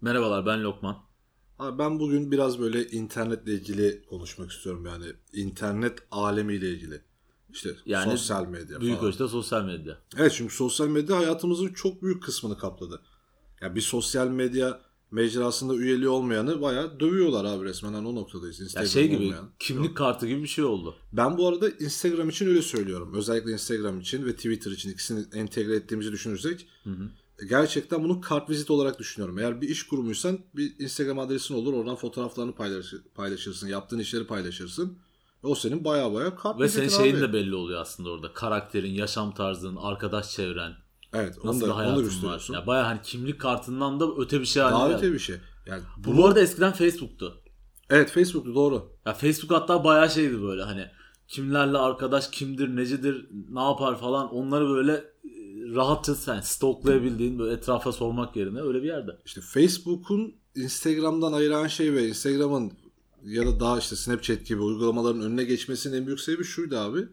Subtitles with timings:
[0.00, 0.96] Merhabalar ben Lokman.
[1.58, 7.00] Abi ben bugün biraz böyle internetle ilgili konuşmak istiyorum yani internet alemiyle ilgili.
[7.52, 9.08] İşte Yani sosyal medya Büyük falan.
[9.08, 9.98] ölçüde sosyal medya.
[10.16, 13.02] Evet çünkü sosyal medya hayatımızın çok büyük kısmını kapladı.
[13.60, 18.60] Ya bir sosyal medya mecrasında üyeliği olmayanı bayağı dövüyorlar abi resmen hani o noktadayız.
[18.60, 19.50] Ya Instagram şey gibi olmayan.
[19.58, 20.96] kimlik kartı gibi bir şey oldu.
[21.12, 23.14] Ben bu arada Instagram için öyle söylüyorum.
[23.14, 26.68] Özellikle Instagram için ve Twitter için ikisini entegre ettiğimizi düşünürsek
[27.48, 29.38] gerçekten bunu kart vizit olarak düşünüyorum.
[29.38, 31.72] Eğer bir iş kurumuysan bir Instagram adresin olur.
[31.72, 33.68] Oradan fotoğraflarını paylaş- paylaşırsın.
[33.68, 34.98] Yaptığın işleri paylaşırsın.
[35.42, 37.20] O senin baya baya kart Ve senin şeyin abi.
[37.20, 38.32] de belli oluyor aslında orada.
[38.32, 40.72] Karakterin, yaşam tarzın, arkadaş çevren,
[41.12, 42.02] Evet onu nasıl da bir onu hayatın var.
[42.02, 42.54] gösteriyorsun.
[42.54, 44.98] Ya baya hani kimlik kartından da öte bir şey haline Daha geldi.
[44.98, 45.36] öte bir şey.
[45.66, 47.42] Yani Bu, bu arada eskiden Facebook'tu.
[47.90, 48.92] Evet Facebook'tu doğru.
[49.06, 50.86] Ya Facebook hatta bayağı şeydi böyle hani
[51.28, 55.04] kimlerle arkadaş, kimdir, necidir, ne yapar falan onları böyle
[55.74, 59.18] rahatça sen stoklayabildiğin böyle etrafa sormak yerine öyle bir yerde.
[59.24, 62.72] İşte Facebook'un Instagram'dan ayıran şey ve Instagram'ın
[63.24, 67.08] ya da daha işte Snapchat gibi uygulamaların önüne geçmesinin en büyük sebebi şuydu abi.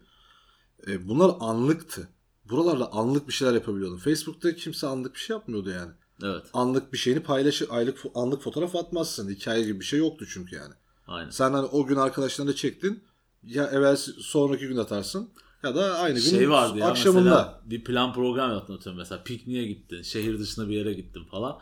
[0.86, 2.08] E, bunlar anlıktı.
[2.50, 3.96] Buralarda anlık bir şeyler yapabiliyordun.
[3.96, 5.92] Facebook'ta kimse anlık bir şey yapmıyordu yani.
[6.22, 6.42] Evet.
[6.52, 9.30] Anlık bir şeyini paylaşı aylık anlık fotoğraf atmazsın.
[9.30, 10.74] Hikaye gibi bir şey yoktu çünkü yani.
[11.06, 11.30] Aynen.
[11.30, 13.04] Sen hani o gün arkadaşlarına çektin.
[13.42, 15.30] Ya evvel sonraki gün atarsın.
[15.66, 17.60] Ya da aynı gün şey vardı ya akşamında.
[17.64, 21.58] bir plan program yaptın atıyorum mesela pikniğe gittin şehir dışına bir yere gittin falan.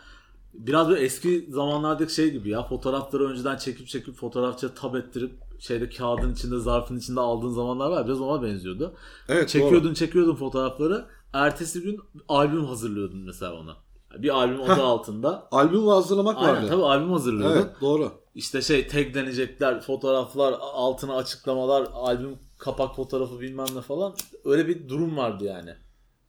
[0.54, 5.88] Biraz böyle eski zamanlardaki şey gibi ya fotoğrafları önceden çekip çekip fotoğrafçıya tab ettirip şeyde
[5.88, 8.94] kağıdın içinde zarfın içinde aldığın zamanlar var biraz ona benziyordu.
[9.28, 9.94] Evet, çekiyordun doğru.
[9.94, 13.76] çekiyordun fotoğrafları ertesi gün albüm hazırlıyordun mesela ona.
[14.19, 15.48] Bir albüm adı altında.
[15.50, 16.66] Albüm hazırlamak Aynen vardı.
[16.69, 17.56] tabii albüm hazırlıyordun.
[17.56, 18.12] Evet doğru.
[18.34, 24.14] İşte şey taglenecekler, fotoğraflar, altına açıklamalar, albüm kapak fotoğrafı bilmem ne falan.
[24.44, 25.70] Öyle bir durum vardı yani.
[25.70, 25.76] Ya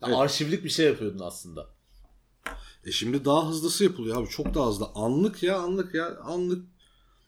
[0.07, 0.17] Evet.
[0.17, 1.67] Arşivlik bir şey yapıyordun aslında.
[2.85, 4.29] E şimdi daha hızlısı yapılıyor abi.
[4.29, 4.87] Çok daha hızlı.
[4.95, 6.17] Anlık ya anlık ya.
[6.23, 6.65] Anlık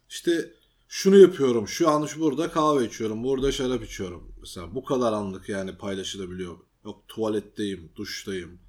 [0.10, 0.54] işte
[0.88, 1.68] şunu yapıyorum.
[1.68, 3.24] Şu an şu burada kahve içiyorum.
[3.24, 4.36] Burada şarap içiyorum.
[4.40, 6.58] Mesela bu kadar anlık yani paylaşılabiliyor.
[6.86, 8.60] Yok tuvaletteyim, duştayım.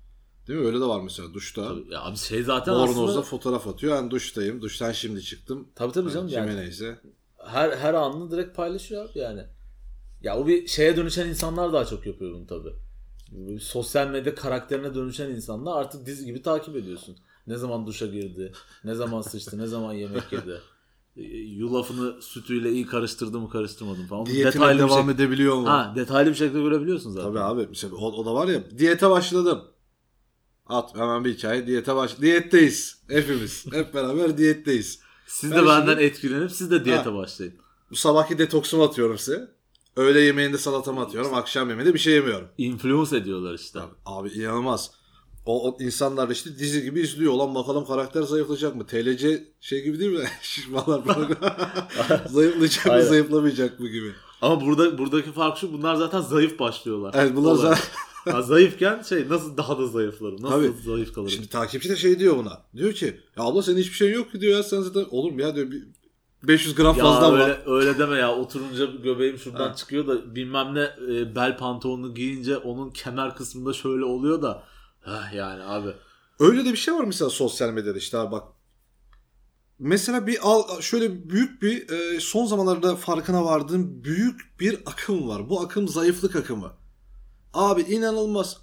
[0.49, 0.67] Değil mi?
[0.67, 1.69] Öyle de var mesela duşta.
[1.69, 3.97] Tabii, ya abi şey zaten Bornozda aslında fotoğraf atıyor.
[3.97, 4.63] Yani duştayım.
[4.63, 5.69] Duştan şimdi çıktım.
[5.75, 6.99] tabii tabii canım Kime yani neyse.
[7.47, 9.43] her her anını direkt paylaşıyor abi yani.
[10.23, 12.73] Ya o bir şeye dönüşen insanlar daha çok yapıyor bunu tabii.
[13.61, 17.17] Sosyal medya karakterine dönüşen insanlar artık dizi gibi takip ediyorsun.
[17.47, 18.53] Ne zaman duşa girdi,
[18.85, 20.61] ne zaman sıçtı, ne zaman yemek yedi.
[21.17, 24.27] E, Yulafını sütüyle iyi karıştırdı mı karıştırmadı mı falan.
[24.27, 25.69] Diyetine detaylı devam şek- edebiliyor mu?
[25.69, 27.29] Ha, detaylı bir şekilde görebiliyorsun zaten.
[27.29, 27.67] Tabii abi.
[27.69, 28.63] Mesela o, o da var ya.
[28.79, 29.65] Diyete başladım.
[30.67, 31.67] At hemen bir hikaye.
[31.67, 32.21] Diyete baş.
[32.21, 33.03] Diyetteyiz.
[33.09, 33.67] Hepimiz.
[33.73, 35.01] Hep beraber diyetteyiz.
[35.27, 37.15] Siz Ben de benden şimdi- etkilenip siz de diyete Ha.
[37.15, 37.55] başlayın.
[37.91, 39.49] Bu sabahki detoksumu atıyorum size.
[39.99, 41.35] Öğle yemeğinde salatamı atıyorum.
[41.35, 42.49] Akşam yemeğinde bir şey yemiyorum.
[42.59, 43.81] Influence ediyorlar işte.
[43.81, 44.91] Abi, abi inanılmaz.
[45.47, 47.33] O, o insanlar işte dizi gibi izliyor.
[47.33, 48.87] Olan bakalım karakter zayıflayacak mı?
[48.87, 50.25] TLC şey gibi değil mi?
[50.43, 51.29] Şişmanlar falan.
[52.31, 53.05] zayıflayacak mı Aynen.
[53.05, 54.13] zayıflamayacak mı gibi.
[54.43, 57.15] Ama burada buradaki fark şu bunlar zaten zayıf başlıyorlar.
[57.17, 57.63] Evet bunlar Olay.
[57.63, 57.85] zaten...
[58.25, 60.43] Ha, zayıfken şey nasıl daha da zayıflarım?
[60.43, 60.83] Nasıl Tabii.
[60.85, 61.31] zayıf kalırım?
[61.31, 62.63] Şimdi takipçi de şey diyor buna.
[62.77, 65.41] Diyor ki ya abla senin hiçbir şeyin yok ki diyor ya sen zaten olur mu
[65.41, 65.83] ya diyor bir
[66.43, 67.61] 500 gram ya fazla öyle, var.
[67.67, 69.75] öyle deme ya oturunca göbeğim şuradan Ha.
[69.75, 70.81] çıkıyor da bilmem ne
[71.13, 74.63] e, bel pantolonunu giyince onun kemer kısmında şöyle oluyor da
[75.01, 75.89] Heh, yani abi.
[76.41, 78.49] Öyle de bir şey var mesela sosyal medyada işte abi bak.
[79.79, 85.51] Mesela bir al şöyle büyük bir e, son zamanlarda farkına vardığım büyük bir akım var.
[85.51, 86.73] Bu akım zayıflık akımı.
[87.55, 88.57] Abi inanılmaz.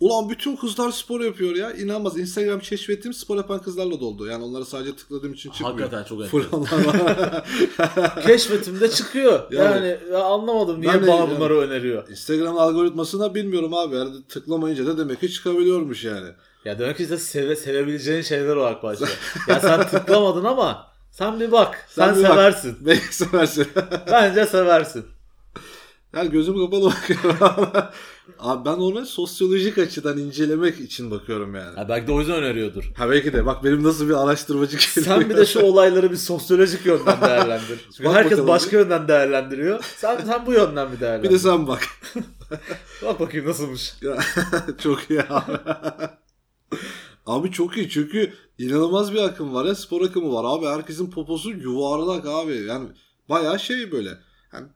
[0.00, 1.72] Ulan bütün kızlar spor yapıyor ya.
[1.72, 2.18] İnanılmaz.
[2.18, 4.26] Instagram keşfettiğim spor yapan kızlarla doldu.
[4.26, 5.78] Yani onlara sadece tıkladığım için çıkmıyor.
[5.80, 8.22] Hakikaten çok enteresan.
[8.26, 9.52] Keşfetimde çıkıyor.
[9.52, 12.08] Yani- Yani, ya anlamadım niye de- bana yani- bunları öneriyor.
[12.08, 13.96] Instagram algoritmasını bilmiyorum abi.
[13.96, 16.28] Yani tıklamayınca da demek ki çıkabiliyormuş yani.
[16.64, 19.18] Ya demek ki işte seve, sevebileceğin şeyler olarak başlıyor.
[19.48, 21.86] ya sen tıklamadın ama sen bir bak.
[21.88, 22.30] Sen, bir bak.
[22.30, 22.76] seversin.
[22.86, 23.66] Belki seversin.
[24.10, 25.04] Bence seversin.
[26.16, 27.38] yani gözüm kapalı bakıyorum.
[28.38, 31.76] Abi ben ona sosyolojik açıdan incelemek için bakıyorum yani.
[31.76, 32.92] Ha, belki de o yüzden öneriyordur.
[32.96, 36.86] Ha belki de bak benim nasıl bir araştırmacı Sen bir de şu olayları bir sosyolojik
[36.86, 37.88] yönden değerlendir.
[37.96, 38.48] Çünkü herkes bakalım.
[38.48, 39.84] başka yönden değerlendiriyor.
[39.96, 41.28] Sen sen bu yönden bir değerlendir.
[41.28, 41.82] Bir de sen bak.
[43.04, 43.94] Bak bakayım nasılmış.
[44.82, 45.52] Çok iyi abi.
[47.26, 51.50] abi çok iyi çünkü inanılmaz bir akım var ya spor akımı var abi herkesin poposu
[51.50, 52.88] yuvarlak abi yani
[53.28, 54.10] bayağı şey böyle
[54.52, 54.66] yani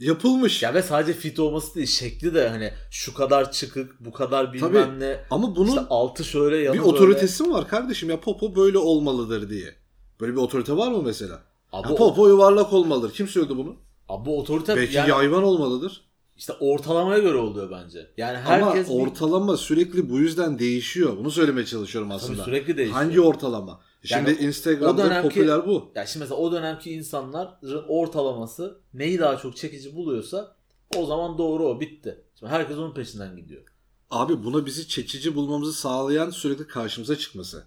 [0.00, 0.62] yapılmış.
[0.62, 4.72] Ya ve sadece fit olması değil şekli de hani şu kadar çıkık bu kadar bilmem
[4.72, 5.00] Tabii.
[5.00, 5.20] ne.
[5.30, 6.90] Ama bunun İşte altı şöyle yanı bir böyle.
[6.90, 9.74] otoritesi mi var kardeşim ya popo böyle olmalıdır diye.
[10.20, 11.42] Böyle bir otorite var mı mesela?
[11.72, 13.12] Abi, Ya popo yuvarlak olmalıdır.
[13.14, 13.76] Kim söyledi bunu?
[14.08, 16.00] abi bu otorite Belki yani yayvan olmalıdır.
[16.36, 18.10] işte ortalamaya göre oluyor bence.
[18.16, 21.16] Yani herkes Ama bir- ortalama sürekli bu yüzden değişiyor.
[21.16, 22.44] Bunu söylemeye çalışıyorum Tabii aslında.
[22.44, 22.98] sürekli değişiyor.
[23.02, 23.80] Hangi ortalama?
[24.04, 25.92] Şimdi Yani Instagram'da o dönemki- popüler bu.
[25.94, 30.56] Ya şimdi mesela o dönemki insanların ortalaması neyi daha çok çekici buluyorsa
[30.96, 32.24] o zaman doğru o bitti.
[32.38, 33.62] Şimdi herkes onun peşinden gidiyor.
[34.10, 37.64] Abi buna bizi çekici bulmamızı sağlayan sürekli karşımıza çıkması.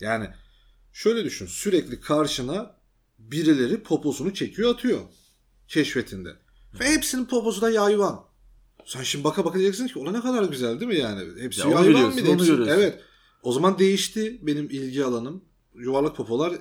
[0.00, 0.28] Yani
[0.92, 1.46] şöyle düşün.
[1.46, 2.76] Sürekli karşına
[3.18, 5.00] birileri poposunu çekiyor atıyor.
[5.68, 6.28] Keşfetinde.
[6.80, 8.24] Ve hepsinin poposu da yayvan.
[8.84, 11.42] Sen şimdi baka baka diyeceksin ki o ne kadar güzel değil mi yani?
[11.42, 12.30] Hepsi Ya yayvan bir de.
[12.30, 12.70] onu hepsi-.
[12.70, 13.00] Evet.
[13.42, 15.44] O zaman değişti benim ilgi alanım.
[15.80, 16.52] Yuvarlak popolar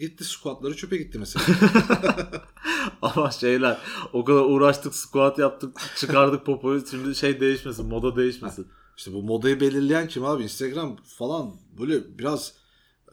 [0.00, 1.44] gitti squatları çöpe gitti mesela.
[3.02, 3.78] Ama şeyler
[4.12, 8.68] o kadar uğraştık squat yaptık çıkardık popoyu şimdi şey değişmesin moda değişmesin.
[8.96, 10.42] İşte bu modayı belirleyen kim abi?
[10.42, 12.54] Instagram falan böyle biraz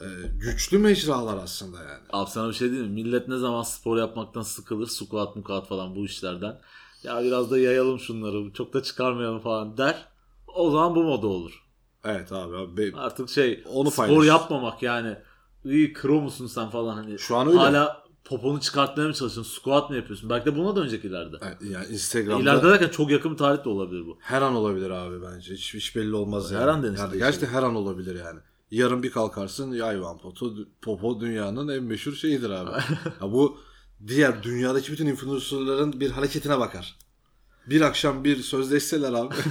[0.01, 0.05] e,
[0.39, 2.03] güçlü mecralar aslında yani.
[2.13, 3.03] Abi sana bir şey diyeyim mi?
[3.03, 6.59] Millet ne zaman spor yapmaktan sıkılır squat mukat falan bu işlerden.
[7.03, 10.05] Ya biraz da yayalım şunları çok da çıkarmayalım falan der.
[10.47, 11.63] O zaman bu moda olur.
[12.03, 12.57] Evet abi.
[12.57, 12.93] abi.
[12.95, 14.27] Artık şey Onu spor paylaş.
[14.27, 15.17] yapmamak yani.
[15.65, 17.19] İyi kro musun sen falan hani.
[17.19, 17.57] Şu an öyle.
[17.57, 19.59] Hala poponu çıkartmaya mı çalışıyorsun?
[19.59, 20.29] Squat mı yapıyorsun?
[20.29, 21.35] Belki de buna dönecek ileride.
[21.41, 24.17] Evet, yani Instagram'da İleride derken çok yakın bir tarih de olabilir bu.
[24.21, 25.53] her an olabilir abi bence.
[25.53, 26.63] Hiç, hiç belli olmaz yani.
[26.63, 28.39] Her an denir Yani gerçekten her an olabilir yani.
[28.71, 30.51] Yarın bir kalkarsın yayvan popo,
[30.81, 32.69] popo dünyanın en meşhur şeyidir abi.
[33.21, 33.57] ya bu
[34.07, 36.95] diğer dünyadaki bütün influencerların bir hareketine bakar.
[37.69, 39.35] Bir akşam bir sözleşseler abi.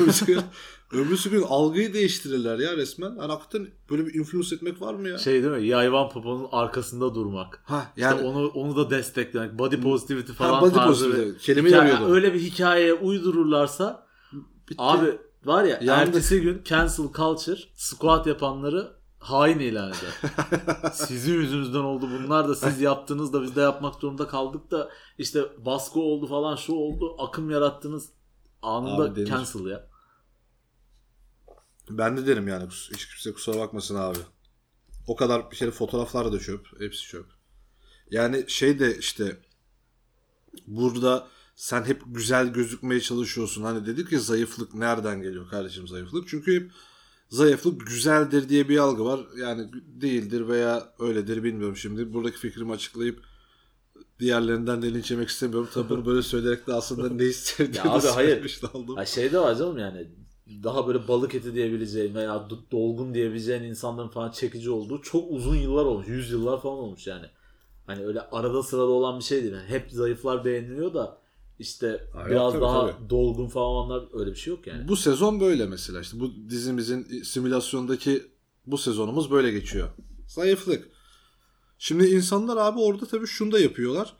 [0.93, 3.09] öbürsü gün, algıyı değiştirirler ya resmen.
[3.11, 5.19] Yani hakikaten böyle bir influence etmek var mı ya?
[5.19, 5.67] Şey değil mi?
[5.67, 7.62] Yayvan poponun arkasında durmak.
[7.64, 9.59] ha Yani yani onu onu da desteklemek.
[9.59, 11.31] Body positivity falan body tarzı positivity.
[11.31, 12.05] bir Kelimeyi hikaye-.
[12.12, 14.06] Öyle bir hikayeye uydururlarsa
[14.70, 14.76] bitti.
[14.79, 16.08] abi var ya Yandık.
[16.08, 20.32] ertesi gün cancel culture squat yapanları hain ilan eder.
[20.92, 25.64] Sizin yüzünüzden oldu bunlar da siz yaptınız da biz de yapmak zorunda kaldık da işte
[25.64, 28.08] baskı oldu falan şu oldu akım yarattınız
[28.62, 29.26] anında Abi denir.
[29.26, 29.88] cancel ya.
[31.90, 34.19] Ben de derim yani hiç kimse kusura bakmasın abi.
[35.06, 36.80] O kadar bir şey fotoğraflar da çöp.
[36.80, 37.26] Hepsi çöp.
[38.10, 39.40] Yani şey de işte
[40.66, 43.62] burada sen hep güzel gözükmeye çalışıyorsun.
[43.62, 46.28] Hani dedik ya zayıflık nereden geliyor kardeşim zayıflık?
[46.28, 46.72] Çünkü hep
[47.32, 49.20] zayıflık güzeldir diye bir algı var.
[49.38, 52.15] Yani değildir veya öyledir bilmiyorum şimdi.
[52.15, 53.20] Buradaki fikrimi açıklayıp
[54.20, 55.69] diğerlerinden de linç yemek istemiyorum.
[55.74, 58.60] Tabii bunu böyle söyleyerek de aslında ne hissettiğimi Ya abi hayır.
[58.74, 58.96] oldum.
[58.96, 60.08] Ha şey de var canım yani
[60.62, 65.56] daha böyle balık eti diyebileceğin veya do- dolgun diyebileceğin insanların falan çekici olduğu çok uzun
[65.56, 66.08] yıllar olmuş.
[66.08, 67.27] Yüz yıllar falan olmuş yani.
[67.86, 69.53] Hani öyle arada sırada olan bir şey değil.
[69.55, 71.21] Yani hep zayıflar beğeniliyor da
[71.59, 73.11] işte Ha, biraz tabii, daha tabii.
[73.11, 74.89] dolgun falan olanlar öyle bir şey yok yani.
[74.89, 78.23] Bu sezon böyle mesela işte bu dizimizin simülasyondaki
[78.67, 79.89] bu sezonumuz böyle geçiyor.
[80.29, 80.89] Zayıflık.
[81.79, 84.17] Şimdi insanlar abi orada tabii şunu da yapıyorlar.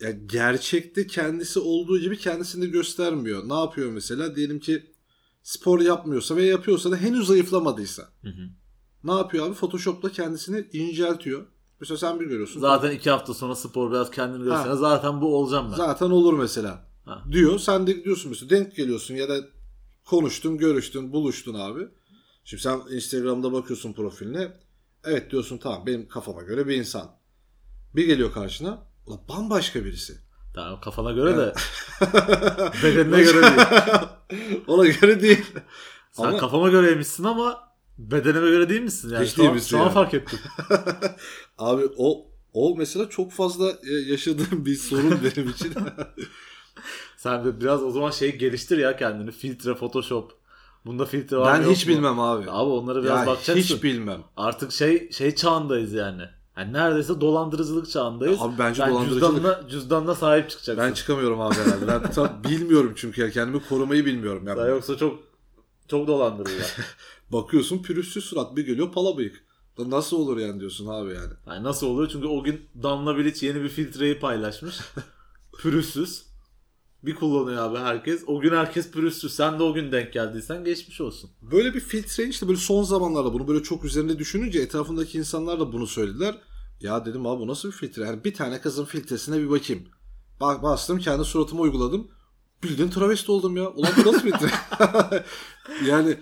[0.00, 3.48] Ya gerçekte kendisi olduğu gibi kendisini göstermiyor.
[3.48, 4.36] Ne yapıyor mesela?
[4.36, 4.92] Diyelim ki
[5.42, 8.12] spor yapmıyorsa ve yapıyorsa da henüz zayıflamadıysa.
[9.04, 9.54] Ne yapıyor abi?
[9.54, 11.46] Photoshop'ta kendisini inceltiyor.
[11.82, 12.60] Mesela sen bir görüyorsun.
[12.60, 15.76] Zaten iki hafta sonra spor biraz kendini gösterse zaten bu olacağım ben.
[15.76, 16.84] Zaten olur mesela.
[17.04, 17.22] Ha.
[17.32, 17.58] Diyor.
[17.58, 19.36] Sen de diyorsun mesela denk geliyorsun ya da
[20.04, 21.88] konuştun, görüştün, buluştun abi.
[22.44, 24.52] Şimdi sen Instagram'da bakıyorsun profiline.
[25.04, 27.10] Evet diyorsun tamam benim kafama göre bir insan.
[27.96, 28.78] Bir geliyor karşına.
[29.06, 30.16] Ulan bambaşka birisi.
[30.54, 31.52] Tamam, kafana göre de
[32.82, 33.42] bedenine göre
[34.30, 34.62] değil.
[34.66, 35.46] Ona göre değil.
[36.12, 37.71] Sen Ama- kafama göreymişsin ama
[38.10, 39.10] bedenime göre değil misin?
[39.14, 39.92] Yani Hiç değil misin şu an yani?
[39.94, 40.38] fark ettim.
[41.58, 45.72] Abi o o mesela çok fazla e, yaşadığım bir sorun benim için.
[47.16, 49.30] Sen de biraz o zaman şey geliştir ya kendini.
[49.32, 50.32] Filtre, Photoshop.
[50.86, 51.92] Bunda filtre var Ben hiç mu?
[51.92, 52.44] bilmem abi.
[52.50, 53.54] Abi onlara biraz Ya bakacaksın.
[53.74, 54.20] hiç bilmem.
[54.36, 56.22] Artık şey şey çağındayız yani.
[56.56, 58.42] Yani neredeyse dolandırıcılık çağındayız.
[58.42, 59.34] Abi bence Sen dolandırıcılık.
[59.34, 60.84] Cüzdanına, cüzdanına sahip çıkacaksın.
[60.88, 61.86] Ben çıkamıyorum abi herhalde.
[61.88, 64.44] Ben tam bilmiyorum çünkü ya kendimi korumayı bilmiyorum.
[64.46, 65.18] Yani Sen yoksa çok
[65.88, 66.76] çok dolandırırlar.
[67.32, 69.44] Bakıyorsun pürüzsüz surat bir geliyor pala bıyık.
[69.78, 71.32] Da Nasıl olur yani diyorsun abi yani.
[71.46, 72.08] yani nasıl oluyor?
[72.12, 74.80] Çünkü o gün Danla Bilic yeni bir filtreyi paylaşmış.
[75.58, 76.26] pürüzsüz.
[77.02, 78.24] Bir kullanıyor abi herkes.
[78.26, 79.34] O gün herkes pürüzsüz.
[79.34, 81.30] Sen de o gün denk geldiysen geçmiş olsun.
[81.42, 85.72] Böyle bir filtre işte böyle son zamanlarda bunu böyle çok üzerinde düşününce etrafındaki insanlar da
[85.72, 86.34] bunu söylediler.
[86.80, 88.02] Ya dedim abi bu nasıl bir filtre?
[88.02, 89.82] Yani bir tane kızın filtresine bir bakayım.
[90.40, 92.08] Bak bastım kendi suratıma uyguladım.
[92.62, 93.70] Bildiğin travesti oldum ya.
[93.70, 94.50] Ulan bu nasıl filtre?
[95.86, 96.16] yani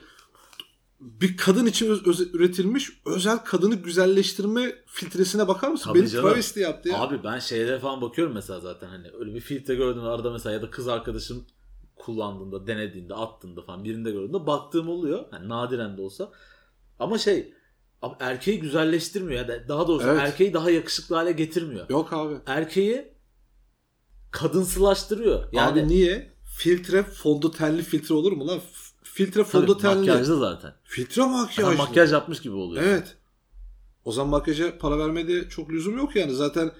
[1.00, 5.84] bir kadın için öz- öz- üretilmiş özel kadını güzelleştirme filtresine bakar mısın?
[5.90, 6.28] Tabii Beni canım.
[6.28, 7.00] travesti yaptı ya.
[7.00, 10.62] Abi ben şeylere falan bakıyorum mesela zaten hani öyle bir filtre gördüğümde arada mesela ya
[10.62, 11.46] da kız arkadaşım
[11.96, 15.24] kullandığında, denediğinde, attığında falan birinde gördüğümde baktığım oluyor.
[15.32, 16.32] Yani nadiren de olsa.
[16.98, 17.54] Ama şey
[18.02, 20.20] abi erkeği güzelleştirmiyor ya da daha doğrusu Evet.
[20.20, 21.90] erkeği daha yakışıklı hale getirmiyor.
[21.90, 22.34] Yok abi.
[22.46, 23.14] Erkeği
[24.30, 25.44] kadınsılaştırıyor.
[25.52, 26.30] Yani Abi niye?
[26.58, 28.60] Filtre fondötenli filtre olur mu lan?
[29.12, 29.98] Filtre fondötenli.
[29.98, 30.74] makyajlı zaten.
[30.84, 31.66] Filtre makyajlı.
[31.70, 32.82] Adam makyaj yapmış gibi oluyor.
[32.82, 33.16] Evet.
[34.04, 36.34] O zaman makyaja para vermede çok lüzum yok yani.
[36.34, 36.72] Zaten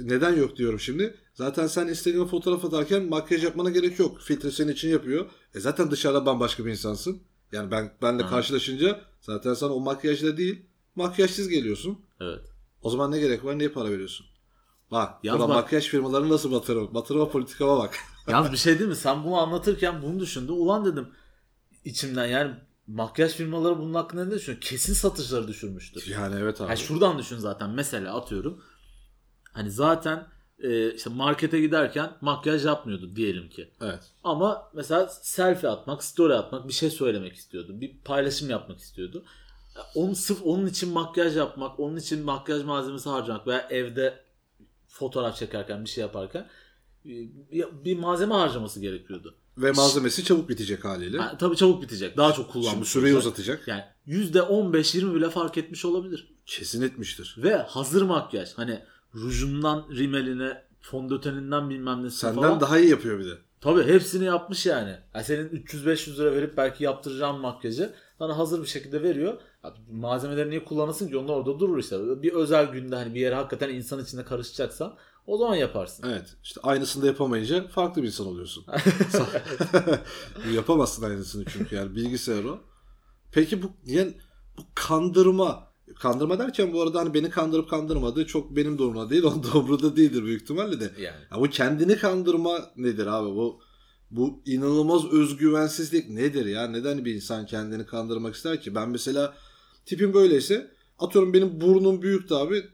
[0.00, 1.14] neden yok diyorum şimdi.
[1.34, 4.20] Zaten sen Instagram'a fotoğraf atarken makyaj yapmana gerek yok.
[4.20, 5.26] Filtre senin için yapıyor.
[5.54, 7.22] E zaten dışarıda bambaşka bir insansın.
[7.52, 8.30] Yani ben benle Ha.
[8.30, 10.62] karşılaşınca zaten sana o makyajla değil
[10.94, 11.98] makyajsız geliyorsun.
[12.20, 12.40] Evet.
[12.82, 13.58] O zaman ne gerek var?
[13.58, 14.26] Niye para veriyorsun?
[14.90, 16.94] Bak, Yalnız bak- makyaj firmalarını nasıl batırırım?
[16.94, 17.94] Batırma politikama bak.
[18.28, 18.96] Yalnız bir şey değil mi?
[18.96, 20.52] Sen bunu anlatırken bunu düşündü.
[20.52, 21.08] Ulan dedim
[21.86, 22.54] içimden yani
[22.86, 24.60] makyaj firmaları bunun hakkında ne düşünüyor?
[24.60, 26.06] Kesin satışları düşürmüştür.
[26.06, 26.68] yani evet abi.
[26.68, 28.62] Yani şuradan düşün zaten mesela atıyorum.
[29.52, 30.26] Hani zaten
[30.58, 33.70] e, işte markete giderken makyaj yapmıyordu diyelim ki.
[33.80, 34.12] Evet.
[34.24, 37.80] Ama mesela selfie atmak, story atmak, bir şey söylemek istiyordu.
[37.80, 39.24] Bir paylaşım yapmak istiyordu.
[39.94, 44.24] Onun sırf onun için makyaj yapmak, onun için makyaj malzemesi harcamak veya evde
[44.88, 46.48] fotoğraf çekerken bir şey yaparken
[47.04, 47.10] e,
[47.50, 49.34] bir, bir malzeme harcaması gerekiyordu.
[49.58, 51.18] Ve malzemesi çabuk bitecek haliyle.
[51.18, 52.16] Ha, tabii çabuk bitecek.
[52.16, 52.72] Daha çok kullanmış.
[52.72, 53.26] Şimdi süreyi olacak.
[53.32, 53.68] uzatacak.
[53.68, 56.34] Yani %15-20 bile fark etmiş olabilir.
[56.46, 57.36] Kesin etmiştir.
[57.42, 58.52] Ve hazır makyaj.
[58.54, 58.82] Hani
[59.14, 62.60] rujundan rimeline, fondöteninden bilmem nesi Senden falan.
[62.60, 63.38] daha iyi yapıyor bir de.
[63.60, 64.96] Tabii hepsini yapmış yani.
[65.14, 69.40] yani senin 300-500 lira verip belki yaptıracağın makyajı sana hazır bir şekilde veriyor.
[69.90, 71.16] Malzemeleri niye kullanırsın ki?
[71.16, 72.22] Onlar orada durur işte.
[72.22, 76.08] Bir özel günde hani bir yere hakikaten insan içinde karışacaksan o zaman yaparsın.
[76.08, 76.36] Evet.
[76.42, 78.64] İşte aynısını da yapamayınca farklı bir insan oluyorsun.
[80.54, 82.60] Yapamazsın aynısını çünkü yani bilgisayar o.
[83.32, 84.14] Peki bu yani
[84.58, 89.22] bu kandırma kandırma derken bu arada hani beni kandırıp kandırmadığı çok benim durumda değil.
[89.22, 89.42] Onun
[89.82, 90.84] da değildir büyük ihtimalle de.
[90.84, 91.16] Yani.
[91.30, 93.28] Ya bu kendini kandırma nedir abi?
[93.28, 93.60] Bu
[94.10, 96.66] bu inanılmaz özgüvensizlik nedir ya?
[96.66, 98.74] Neden bir insan kendini kandırmak ister ki?
[98.74, 99.34] Ben mesela
[99.86, 102.64] tipim böyleyse atıyorum benim burnum büyüktü abi.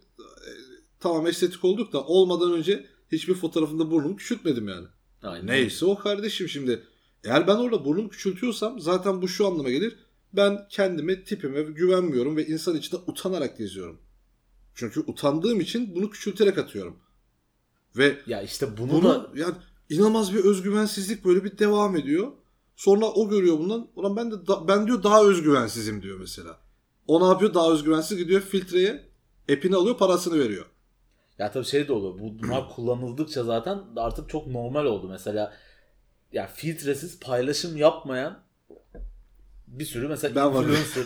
[1.02, 4.87] Tamam estetik olduk da olmadan önce hiçbir fotoğrafında burnumu küçültmedim yani.
[5.23, 5.47] Aynen.
[5.47, 6.82] Neyse o kardeşim şimdi.
[7.25, 9.97] Eğer ben orada burnumu küçültüyorsam zaten bu şu anlama gelir.
[10.32, 13.99] Ben kendime, tipime güvenmiyorum ve insan içinde utanarak geziyorum.
[14.75, 16.99] Çünkü utandığım için bunu küçülterek atıyorum.
[17.97, 19.54] Ve Ya işte bunu, bunu da yani
[19.90, 22.32] inanılmaz bir özgüvensizlik böyle bir devam ediyor.
[22.76, 23.88] Sonra o görüyor bundan.
[23.97, 26.61] Ulan ben de da- ben diyor daha özgüvensizim diyor mesela.
[27.06, 27.54] O ne yapıyor?
[27.54, 29.09] Daha özgüvensiz gidiyor filtreye
[29.49, 30.66] epini alıyor parasını veriyor.
[31.39, 32.19] Ya tabii şey de oluyor.
[32.19, 35.09] Bu- Bunlar kullanıldıkça zaten artık çok normal oldu.
[35.09, 35.53] Mesela
[36.33, 38.39] ya filtresiz paylaşım yapmayan
[39.67, 41.05] bir sürü mesela Ben influencer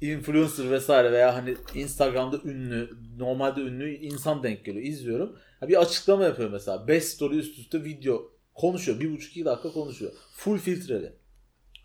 [0.00, 4.84] influencer vesaire veya hani Instagram'da ünlü, normalde ünlü insan denk geliyor.
[4.86, 5.36] izliyorum.
[5.60, 6.88] Ha bir açıklama yapıyor mesela.
[6.88, 9.00] 5 story üst üste video konuşuyor.
[9.00, 10.12] 1,5-2 dakika konuşuyor.
[10.32, 11.12] Full filtreli.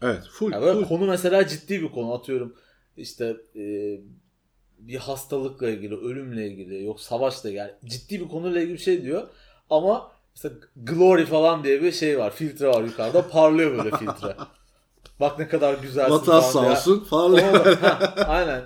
[0.01, 0.51] Evet full.
[0.51, 0.87] Ya böyle full.
[0.87, 2.55] konu mesela ciddi bir konu atıyorum
[2.97, 3.61] işte e,
[4.79, 9.27] bir hastalıkla ilgili, ölümle ilgili, yok savaşla yani ciddi bir konuyla ilgili bir şey diyor
[9.69, 14.35] ama mesela glory falan diye bir şey var, filtre var yukarıda parlıyor böyle filtre.
[15.19, 18.63] Bak ne kadar güzelsin Vatan sağ olsun ha, aynen.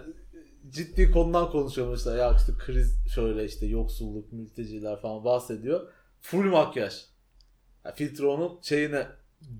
[0.69, 5.87] Ciddi konudan konuşuyor mesela ya işte kriz şöyle işte yoksulluk, mülteciler falan bahsediyor.
[6.21, 6.93] Full makyaj.
[7.85, 9.07] Ya filtre onun şeyine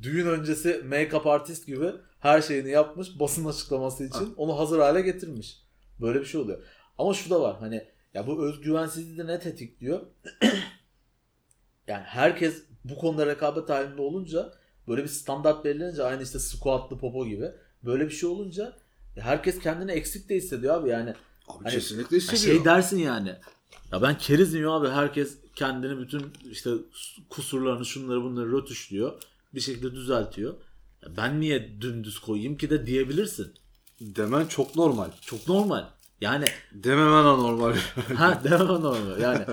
[0.01, 5.61] düğün öncesi make-up artist gibi her şeyini yapmış basın açıklaması için onu hazır hale getirmiş.
[6.01, 6.63] Böyle bir şey oluyor.
[6.97, 10.01] Ama şu da var hani ya bu özgüvensizliği de ne tetikliyor?
[11.87, 14.53] yani herkes bu konuda rekabet halinde olunca
[14.87, 17.51] böyle bir standart belirlenince aynı işte squatlı popo gibi
[17.83, 18.73] böyle bir şey olunca
[19.19, 21.09] herkes kendini eksik de hissediyor abi yani.
[21.47, 22.55] Abi Hani- kesinlikle Ya hissediyor.
[22.55, 23.35] şey dersin yani.
[23.91, 24.87] Ya ben kerizim ya abi.
[24.87, 26.69] Herkes kendini bütün işte
[27.29, 29.21] kusurlarını şunları bunları rötuşluyor.
[29.55, 30.53] Bir şekilde düzeltiyor.
[31.01, 33.53] Ya Ben niye dümdüz koyayım ki de diyebilirsin.
[34.01, 35.09] Demen çok normal.
[35.21, 35.85] Çok normal.
[36.21, 37.75] Yani Dememen anormal.
[38.17, 39.19] ha demem normal.
[39.21, 39.45] Yani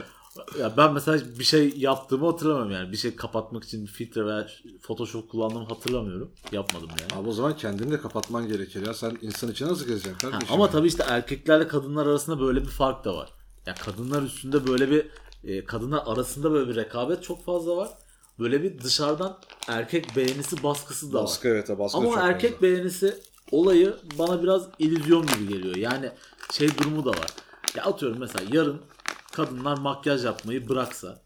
[0.61, 2.93] ya ben mesela bir şey yaptığımı hatırlamıyorum yani.
[2.93, 4.47] Bir şey kapatmak için filtre veya
[4.83, 6.31] Photoshop kullandığımı hatırlamıyorum.
[6.53, 7.23] Yapmadım yani.
[7.23, 8.95] Abi o zaman kendini de kapatman gerekir ya.
[8.95, 10.55] Sen insan içine nasıl gezeceksin Ha, kardeşim?
[10.55, 10.71] ama ya?
[10.71, 13.29] tabii işte erkeklerle kadınlar arasında böyle bir fark da var.
[13.67, 15.07] Ya kadınlar üstünde böyle bir
[15.45, 17.89] e, kadınlar arasında böyle bir rekabet çok fazla var.
[18.39, 19.39] Böyle bir dışarıdan
[19.69, 21.55] erkek beğenisi baskısı da Baskı var.
[21.55, 22.63] evet ha, baskı Ama erkek fazla.
[22.63, 23.19] beğenisi
[23.53, 25.77] olayı bana biraz illüzyon gibi geliyor.
[25.77, 26.11] Yani
[26.53, 27.27] şey durumu da var.
[27.77, 28.81] Ya atıyorum mesela yarın
[29.33, 31.23] kadınlar makyaj yapmayı bıraksa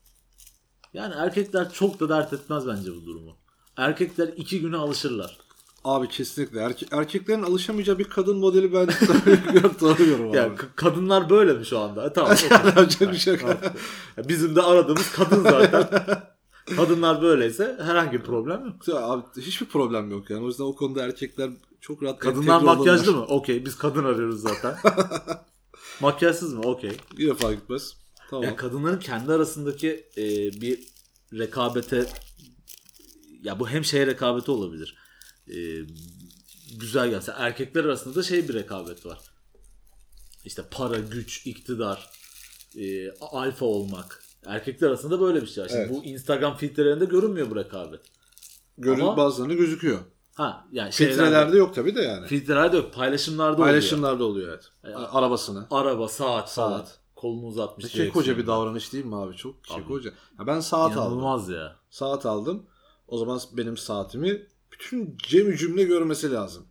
[0.94, 3.36] yani erkekler çok da dert etmez bence bu durumu.
[3.76, 5.38] Erkekler iki güne alışırlar.
[5.84, 6.60] Abi kesinlikle.
[6.60, 8.86] Erke- erkeklerin alışamayacağı bir kadın modeli ben
[9.80, 10.36] tanımıyorum abi.
[10.36, 12.06] Yani kadınlar böyle mi şu anda?
[12.06, 12.36] E, Tamam.
[12.50, 13.42] Yapacak bir şey yok.
[14.16, 15.88] Ya Bizim de aradığımız kadın zaten.
[16.76, 18.96] Kadınlar böyleyse herhangi bir problem yok.
[19.02, 20.44] Abi hiçbir problem yok yani.
[20.44, 21.50] O yüzden o konuda erkekler
[21.82, 23.24] çok rahat Kadınlar makyajlı mı?
[23.24, 24.76] Okey biz kadın arıyoruz zaten.
[26.00, 26.60] Makyajsız mı?
[26.60, 26.96] Okey.
[27.18, 27.96] Yine fark etmez.
[28.30, 28.44] Tamam.
[28.44, 30.24] Ya kadınların kendi arasındaki e,
[30.60, 30.80] bir
[31.32, 32.06] rekabete
[33.42, 34.96] ya bu hem şey rekabeti olabilir.
[35.48, 35.56] E,
[36.78, 39.18] güzel gelse erkekler arasında da şey bir rekabet var.
[40.44, 42.10] İşte para, güç, iktidar,
[42.78, 44.24] e, alfa olmak.
[44.46, 45.68] Erkekler arasında böyle bir şey var.
[45.68, 45.90] Şimdi Evet.
[45.90, 48.00] bu Instagram filtrelerinde görünmüyor bu rekabet.
[48.78, 49.98] Görün ama- bazılarında gözüküyor.
[50.34, 52.26] Ha yani şeylerde- Filtrelerde yok tabii de yani.
[52.26, 52.92] filtrelerde yok.
[52.94, 53.66] Paylaşımlarda oluyor.
[53.68, 54.64] Paylaşımlarda oluyor evet.
[54.84, 54.98] Ya.
[54.98, 55.66] Arabasını.
[55.70, 56.76] Araba, saat, Saat.
[56.88, 56.98] saat.
[57.16, 57.92] Kolunu uzatmış.
[57.92, 58.46] Kekoca bir direksiyonda.
[58.66, 59.36] davranış değil mi abi?
[59.36, 60.10] Çok kekoca.
[60.38, 61.02] Ya ben saat aldım.
[61.12, 61.76] İnanılmaz ya.
[61.90, 62.62] Saat aldım.
[63.08, 66.66] O zaman benim saatimi bütün cem cümle görmesi lazım.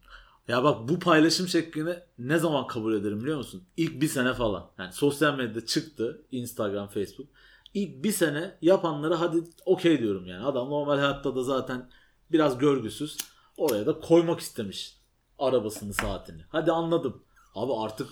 [0.48, 3.64] Ya bak bu paylaşım şeklini ne zaman kabul ederim biliyor musun?
[3.78, 4.66] İlk bir sene falan.
[4.78, 6.22] Yani sosyal medyada çıktı.
[6.32, 7.28] Instagram, Facebook.
[7.74, 10.46] İlk bir sene yapanlara hadi okey diyorum yani.
[10.46, 11.90] Adam normal hayatta da zaten
[12.32, 13.18] biraz görgüsüz.
[13.62, 14.98] Oraya da koymak istemiş.
[15.40, 16.42] Arabasını, saatini.
[16.50, 17.24] Hadi anladım.
[17.56, 18.10] Abi artık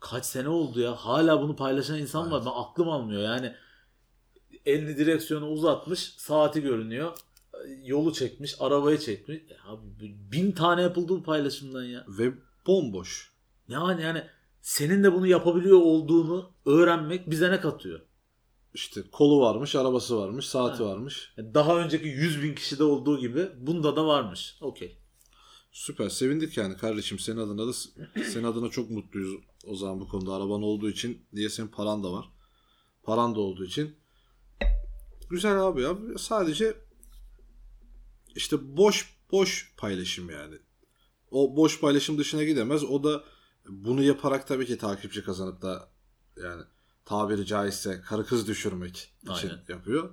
[0.00, 0.92] kaç sene oldu ya.
[0.92, 2.42] Hala bunu paylaşan insan var.
[2.46, 3.54] Ben aklım almıyor yani.
[4.66, 6.14] Elini direksiyonu uzatmış.
[6.16, 7.12] Saati görünüyor.
[7.84, 8.54] Yolu çekmiş.
[8.60, 9.36] Arabayı çekmiş.
[9.36, 9.82] E Abi
[10.32, 12.04] bin tane yapıldı bu paylaşımdan ya.
[12.08, 12.32] Ve
[12.66, 13.32] bomboş.
[13.68, 14.22] Yani yani
[14.60, 18.00] senin de bunu yapabiliyor olduğunu öğrenmek bize ne katıyor?
[18.74, 21.32] İşte kolu varmış, arabası varmış, saati varmış.
[21.36, 24.56] Yani Daha önceki 100 bin kişide olduğu gibi bunda da varmış.
[24.60, 24.98] Okey.
[25.72, 26.08] Süper.
[26.08, 27.18] Sevindik yani kardeşim.
[27.18, 27.72] Senin adına da
[28.32, 30.34] senin adına çok mutluyuz o zaman bu konuda.
[30.34, 32.28] Araban olduğu için diye senin paran da var.
[33.02, 33.96] Paran da olduğu için.
[35.30, 35.98] Güzel abi ya.
[36.18, 36.76] Sadece
[38.34, 40.54] işte boş boş paylaşım yani.
[41.30, 42.84] O boş paylaşım dışına gidemez.
[42.84, 43.24] O da
[43.68, 45.88] bunu yaparak tabii ki takipçi kazanıp da
[46.36, 46.62] yani
[47.08, 49.60] tabiri caizse karı kız düşürmek için Aynen.
[49.68, 50.10] yapıyor.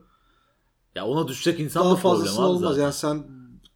[0.96, 2.62] Ya ona düşecek insan Daha da problem fazlası abi olmaz.
[2.76, 2.82] zaten.
[2.84, 3.24] Yani sen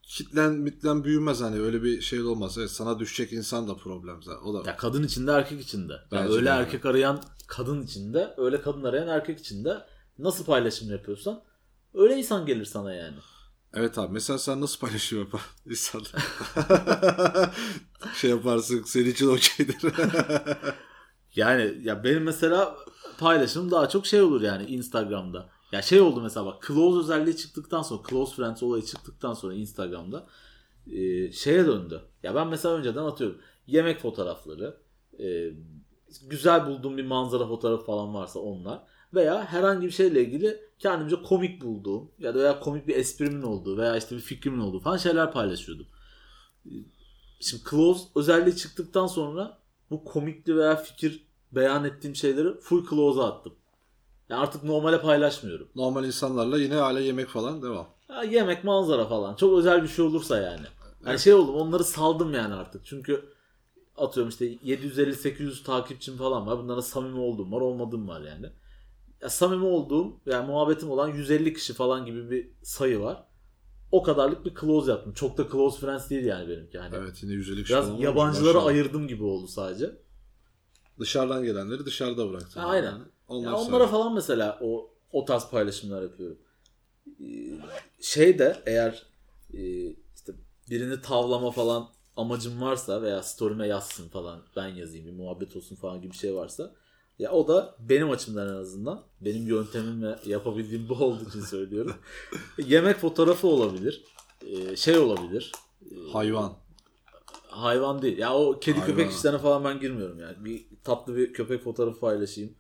[0.04, 2.58] kitlen mitlen büyümez hani öyle bir şey olmaz.
[2.58, 4.42] Evet, sana düşecek insan da problem zaten.
[4.44, 5.94] O da Ya kadın içinde erkek içinde.
[5.94, 9.78] Ya Bence öyle de erkek arayan kadın içinde, öyle kadın arayan erkek içinde
[10.20, 11.42] nasıl paylaşım yapıyorsan
[11.94, 13.18] öyle insan gelir sana yani.
[13.74, 16.02] Evet abi mesela sen nasıl paylaşım yapar insan?
[18.16, 19.78] şey yaparsın senin için okeydir.
[21.40, 22.76] Yani ya benim mesela
[23.20, 25.50] paylaşımım daha çok şey olur yani Instagram'da.
[25.72, 30.28] Ya şey oldu mesela bak close özelliği çıktıktan sonra close friends olayı çıktıktan sonra Instagram'da
[30.92, 32.02] e, şeye döndü.
[32.24, 34.78] Ya ben mesela önceden atıyorum yemek fotoğrafları
[35.20, 35.50] e,
[36.28, 41.62] güzel bulduğum bir manzara fotoğrafı falan varsa onlar veya herhangi bir şeyle ilgili kendimce komik
[41.62, 45.32] bulduğum ya da veya komik bir esprimin olduğu veya işte bir fikrimin olduğu falan şeyler
[45.32, 45.88] paylaşıyordum.
[47.40, 49.60] Şimdi close özelliği çıktıktan sonra
[49.92, 53.54] bu komikli veya fikir beyan ettiğim şeyleri full close'a attım.
[54.30, 55.68] Yani artık normale paylaşmıyorum.
[55.76, 57.88] Normal insanlarla yine hala yemek falan devam.
[58.10, 59.36] Ya yemek, manzara falan.
[59.36, 60.66] Çok özel bir şey olursa yani.
[61.06, 62.86] Yani şey oldum onları saldım yani artık.
[62.86, 63.26] Çünkü
[63.98, 66.60] atıyorum işte 750-800 takipçim falan var.
[66.60, 68.50] Bunlara samimi olduğum var, olmadığım var yani.
[69.22, 73.24] Ya samimi olduğum yani muhabbetim olan 150 kişi falan gibi bir sayı var.
[73.92, 75.14] O kadarlık bir close yaptım.
[75.14, 76.80] Çok da close friends değil yani benimki.
[76.80, 79.92] Hani Evet yine 150 kişi Biraz yabancılara ayırdım gibi oldu sadece.
[81.00, 82.60] Dışarıdan gelenleri dışarıda bıraktın.
[82.62, 82.92] Ha, aynen.
[82.92, 83.04] Yani.
[83.28, 86.38] Onlar Ya onlara sadece- falan mesela o o tarz paylaşımlar yapıyorum.
[87.22, 87.26] Ee,
[88.02, 89.04] Şey de eğer
[89.54, 89.86] e,
[90.16, 90.34] işte
[90.70, 96.02] birini tavlama falan amacım varsa veya story'me yazsın falan ben yazayım bir muhabbet olsun falan
[96.02, 96.76] gibi bir şey varsa
[97.20, 101.96] ya o da benim açımdan en azından benim yöntemim ve yapabildiğim bu olduğu için söylüyorum.
[102.58, 104.04] Yemek fotoğrafı olabilir.
[104.48, 105.52] Ee, Şey olabilir.
[106.14, 106.54] Hayvan.
[107.50, 108.18] Hayvan değil.
[108.18, 108.96] Ya o kedi Hayvan.
[108.98, 110.46] köpek işlerine falan ben girmiyorum yani.
[110.46, 112.56] Bir tatlı bir köpek fotoğrafı paylaşayım.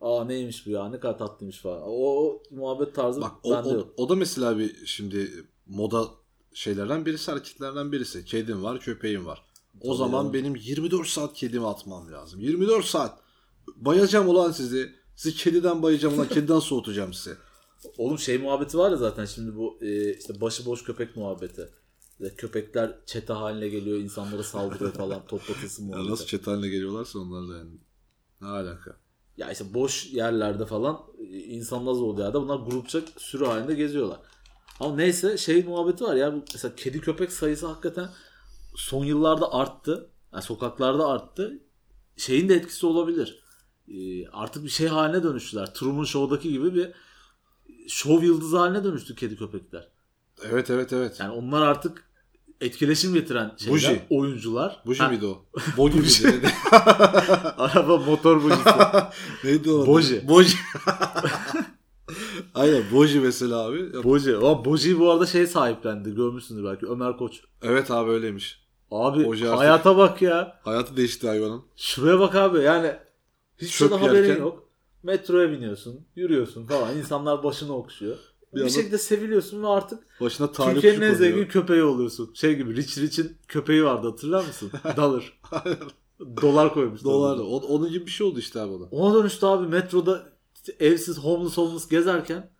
[0.00, 1.82] Aa neymiş bu ya ne kadar tatlıymış falan.
[1.82, 3.92] O, o muhabbet tarzı Bak o, bende o, yok.
[3.96, 5.30] o da mesela bir şimdi
[5.66, 6.04] moda
[6.54, 8.24] şeylerden birisi, hareketlerden birisi.
[8.24, 9.44] Kedim var, köpeğim var.
[9.80, 10.34] O Tabii zaman canım.
[10.34, 12.40] benim 24 saat kedimi atmam lazım.
[12.40, 13.18] 24 saat.
[13.76, 14.92] Bayacağım ulan sizi.
[15.16, 16.28] Sizi kediden bayacağım ulan.
[16.28, 17.36] Kediden soğutacağım sizi.
[17.98, 21.68] Oğlum şey muhabbeti var ya zaten şimdi bu e, işte başıboş köpek muhabbeti.
[22.36, 26.10] Köpekler çete haline geliyor, insanlara saldırıyor falan, toplatılsın muhabbeti.
[26.10, 27.70] nasıl çete haline geliyorlarsa onlar da yani.
[28.40, 28.96] Ne alaka?
[29.36, 34.20] Ya işte boş yerlerde falan e, insanlar az olduğu yerde bunlar grupça sürü halinde geziyorlar.
[34.80, 38.08] Ama neyse şey muhabbeti var ya mesela kedi köpek sayısı hakikaten
[38.76, 40.10] son yıllarda arttı.
[40.32, 41.58] Yani sokaklarda arttı.
[42.16, 43.42] Şeyin de etkisi olabilir.
[43.88, 45.74] Ee, artık bir şey haline dönüştüler.
[45.74, 46.92] Truman Show'daki gibi bir
[47.88, 49.88] şov yıldızı haline dönüştü kedi köpekler.
[50.42, 51.20] Evet evet evet.
[51.20, 52.07] Yani onlar artık
[52.60, 54.00] etkileşim getiren şeyler, Buji.
[54.10, 54.82] oyuncular.
[54.86, 55.44] Buji Ha, miydi o?
[55.76, 56.50] Bogi miydi?
[57.58, 58.68] Araba motor bujisi.
[59.44, 59.86] Neydi o?
[59.86, 60.28] Boji.
[60.28, 60.56] Boji.
[62.54, 64.04] Aynen Boji mesela abi.
[64.04, 64.36] Boji.
[64.36, 66.14] O Boji bu arada şey sahiplendi.
[66.14, 66.86] Görmüşsündür belki.
[66.86, 67.40] Ömer Koç.
[67.62, 68.68] Evet abi öyleymiş.
[68.90, 70.60] Abi Boji artık- hayata bak ya.
[70.64, 71.62] Hayatı değişti hayvanın.
[71.76, 72.58] Şuraya bak abi.
[72.58, 72.92] Yani
[73.58, 74.68] hiç Çöp şeyden haberin yerken- yok.
[75.02, 76.06] Metroya biniyorsun.
[76.16, 76.96] Yürüyorsun falan.
[76.98, 78.16] İnsanlar başını okşuyor.
[78.54, 82.30] Bir, anda- şekilde seviliyorsun ve artık Başına Türkiye'nin en zengin köpeği oluyorsun.
[82.34, 84.70] Şey gibi Rich Rich'in köpeği vardı hatırlar mısın?
[84.96, 85.38] Dalır.
[86.42, 87.04] Dolar koymuştu.
[87.04, 87.38] Dolar.
[87.38, 88.84] O- Onun gibi bir şey oldu işte abi o da.
[88.84, 90.32] Ona dönüştü abi metroda
[90.80, 92.50] evsiz homeless homeless gezerken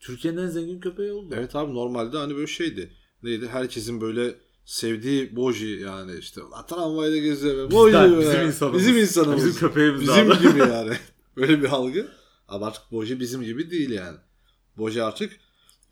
[0.00, 1.34] Türkiye'nin en zengin köpeği oldu.
[1.38, 2.90] Evet abi normalde hani böyle şeydi.
[3.22, 3.48] Neydi?
[3.48, 7.70] Herkesin böyle sevdiği Boji yani işte "Lan tramvayda geziyor.
[7.70, 8.80] Boji Bizden, be." bizim insanımız.
[8.80, 9.46] Bizim insanımız.
[9.46, 10.38] Bizim köpeğimiz Bizim abi.
[10.38, 10.92] gibi yani.
[11.36, 12.08] Böyle bir algı.
[12.48, 14.16] Ama artık Boji bizim gibi değil yani.
[14.78, 15.32] Boji artık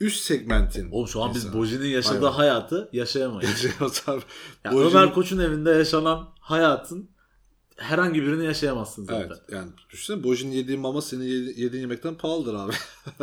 [0.01, 0.91] üst segmentin.
[0.91, 1.59] Oğlum şu an biz insanı.
[1.61, 2.33] Boji'nin yaşadığı Hayvan.
[2.33, 3.51] hayatı yaşayamayız.
[3.51, 4.21] Yaşıyoruz abi.
[4.65, 7.11] Ya Boji'nin- Ömer Koç'un evinde yaşanan hayatın
[7.77, 9.27] herhangi birini yaşayamazsın zaten.
[9.27, 12.73] Evet yani düşünsene Boji'nin yediği mama senin yedi- yediğin yemekten pahalıdır abi.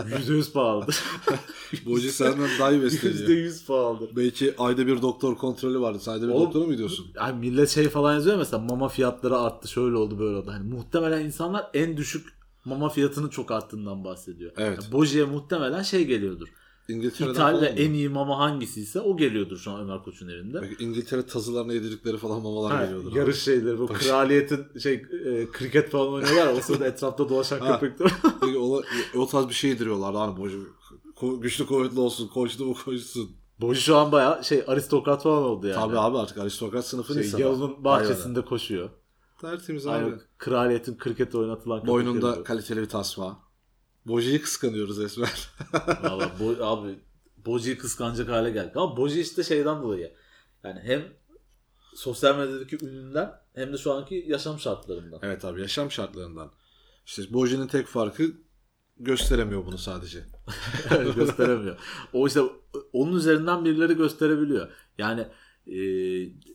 [0.17, 1.03] Yüzde yüz pahalıdır.
[1.85, 3.29] Boji senden daha iyi Yüzde besleniyor.
[3.29, 4.15] yüz pahalıdır.
[4.15, 5.99] Belki ayda bir doktor kontrolü vardı.
[6.01, 7.07] Sen ayda bir Oğlum- doktora mı gidiyorsun?
[7.15, 10.51] Yani millet şey falan yazıyor ya mesela mama fiyatları arttı şöyle oldu böyle oldu.
[10.51, 14.51] Hani muhtemelen insanlar en düşük mama fiyatının çok arttığından bahsediyor.
[14.57, 14.79] Evet.
[14.83, 16.47] Yani Boji'ye muhtemelen şey geliyordur.
[16.89, 17.65] İngiltere'den mı?
[17.65, 20.61] en iyi mama hangisiyse o geliyordur şu an Ömer Koç'un evinde.
[20.61, 23.15] Belki İngiltere tazılarına yedirdikleri falan mamalar Ha, geliyordur.
[23.15, 28.11] yarış şeyleri bu kraliyetin şey e, kriket falan oynuyorlar o sırada etrafta dolaşan köpekler.
[28.59, 28.81] O,
[29.15, 30.15] o tarz bir şey yediriyorlar.
[30.15, 30.57] Hani Boji
[31.15, 33.29] ko- güçlü kuvvetli olsun, koştu mu koşsun.
[33.61, 35.79] Boji şu an baya şey aristokrat falan oldu yani.
[35.79, 37.41] Tabii abi artık aristokrat sınıfın Şey, insanı.
[37.41, 38.89] Yalının bahçesinde koşuyor.
[39.41, 40.15] Tertemiz abi.
[40.37, 43.39] Kraliyetin kriket oynatılan Boynunda kaliteli bir tasma.
[44.05, 45.29] Boji'yi kıskanıyoruz resmen.
[46.03, 46.99] Valla Bo- abi
[47.45, 48.77] Boji'yi kıskanacak hale geldik.
[48.77, 50.13] Ama Boji işte şeyden dolayı.
[50.63, 51.03] Yani hem
[51.95, 55.19] sosyal medyadaki ününden hem de şu anki yaşam şartlarından.
[55.23, 56.51] evet abi yaşam şartlarından.
[57.05, 58.23] İşte Boji'nin tek farkı
[58.97, 60.23] gösteremiyor bunu sadece.
[61.15, 61.77] gösteremiyor.
[62.13, 62.41] O işte
[62.93, 64.69] onun üzerinden birileri gösterebiliyor.
[64.97, 65.27] Yani
[65.67, 65.75] e,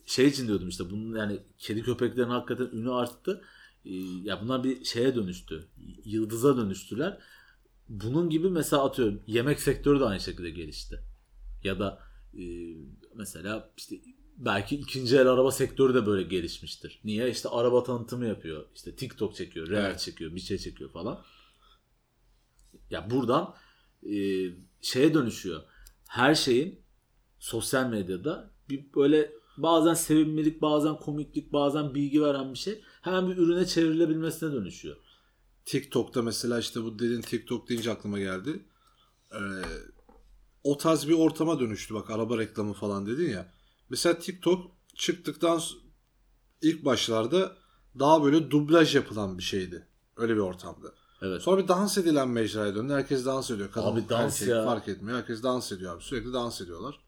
[0.05, 3.41] şey için diyordum işte bunun yani kedi köpeklerin hakikaten ünü arttı.
[3.85, 3.93] E,
[4.23, 5.67] ya bunlar bir şeye dönüştü.
[6.05, 7.17] Yıldıza dönüştüler.
[7.89, 10.99] Bunun gibi mesela atıyorum yemek sektörü de aynı şekilde gelişti.
[11.63, 11.99] Ya da
[12.37, 12.43] e,
[13.15, 13.95] mesela işte
[14.37, 16.99] belki ikinci el araba sektörü de böyle gelişmiştir.
[17.03, 17.29] Niye?
[17.29, 18.65] İşte araba tanıtımı yapıyor.
[18.75, 19.99] İşte TikTok çekiyor, Reel Evet.
[19.99, 21.23] çekiyor, bir şey çekiyor falan.
[22.89, 23.55] Ya buradan
[24.03, 24.15] e,
[24.81, 25.61] şeye dönüşüyor.
[26.07, 26.79] Her şeyin
[27.39, 33.37] sosyal medyada bir böyle bazen sevimlilik, bazen komiklik, bazen bilgi veren bir şey hemen bir
[33.37, 34.95] ürüne çevrilebilmesine dönüşüyor.
[35.65, 38.65] TikTok'ta mesela işte bu dediğin TikTok deyince aklıma geldi.
[39.33, 39.37] Ee,
[40.63, 43.53] o tarz bir ortama dönüştü bak araba reklamı falan dedin ya.
[43.89, 45.61] Mesela TikTok çıktıktan
[46.61, 47.57] ilk başlarda
[47.99, 49.87] daha böyle dublaj yapılan bir şeydi.
[50.17, 50.87] Öyle bir ortamda.
[51.21, 51.41] Evet.
[51.41, 52.93] Sonra bir dans edilen mecraya döndü.
[52.93, 53.71] Herkes dans ediyor.
[53.71, 54.65] Kadın, Abi dans erkek ya.
[54.65, 55.17] fark etmiyor.
[55.17, 56.03] Herkes dans ediyor abi.
[56.03, 56.99] Sürekli dans ediyorlar.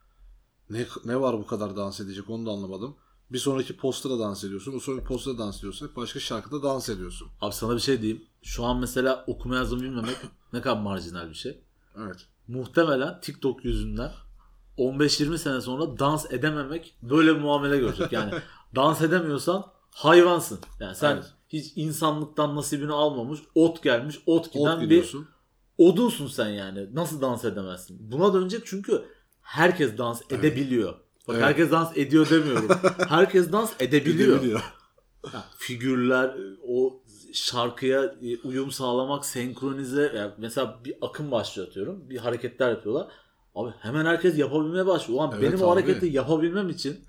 [0.70, 2.96] Ne, ne var bu kadar dans edecek onu da anlamadım.
[3.32, 4.76] Bir sonraki posta da dans ediyorsun.
[4.76, 5.92] O sonraki posta da dans ediyorsun.
[5.96, 7.28] Başka şarkıda dans ediyorsun.
[7.42, 8.26] Abi sana bir şey diyeyim.
[8.42, 10.18] Şu an mesela okuma yazma bilmemek
[10.54, 11.64] ne kadar marjinal bir şey.
[11.98, 12.28] Evet.
[12.48, 14.12] Muhtemelen TikTok yüzünden
[14.78, 18.12] 15-20 sene sonra dans edememek böyle bir muamele görecek.
[18.12, 18.34] Yani
[18.76, 20.60] dans edemiyorsan hayvansın.
[20.80, 21.34] Yani sen Evet.
[21.50, 25.16] hiç insanlıktan nasibini almamış, ot gelmiş, ot giden Ot bir
[25.78, 26.96] odunsun sen yani.
[26.96, 28.12] Nasıl dans edemezsin?
[28.12, 29.06] Buna dönecek çünkü
[29.50, 30.94] herkes dans edebiliyor.
[31.28, 31.44] Bak Evet.
[31.44, 32.68] herkes dans ediyor demiyorum.
[33.08, 34.30] herkes dans edebiliyor.
[34.36, 34.62] Gidebiliyor.
[35.26, 36.36] Ha, figürler,
[36.68, 37.02] o
[37.34, 40.14] şarkıya e, uyum sağlamak, senkronize.
[40.16, 42.10] Yani mesela bir akım başlatıyorum.
[42.10, 43.08] Bir hareketler yapıyorlar.
[43.56, 45.20] Abi hemen herkes yapabilmeye başlıyor.
[45.20, 45.82] Ulan Evet benim o abi.
[45.82, 47.00] hareketi yapabilmem için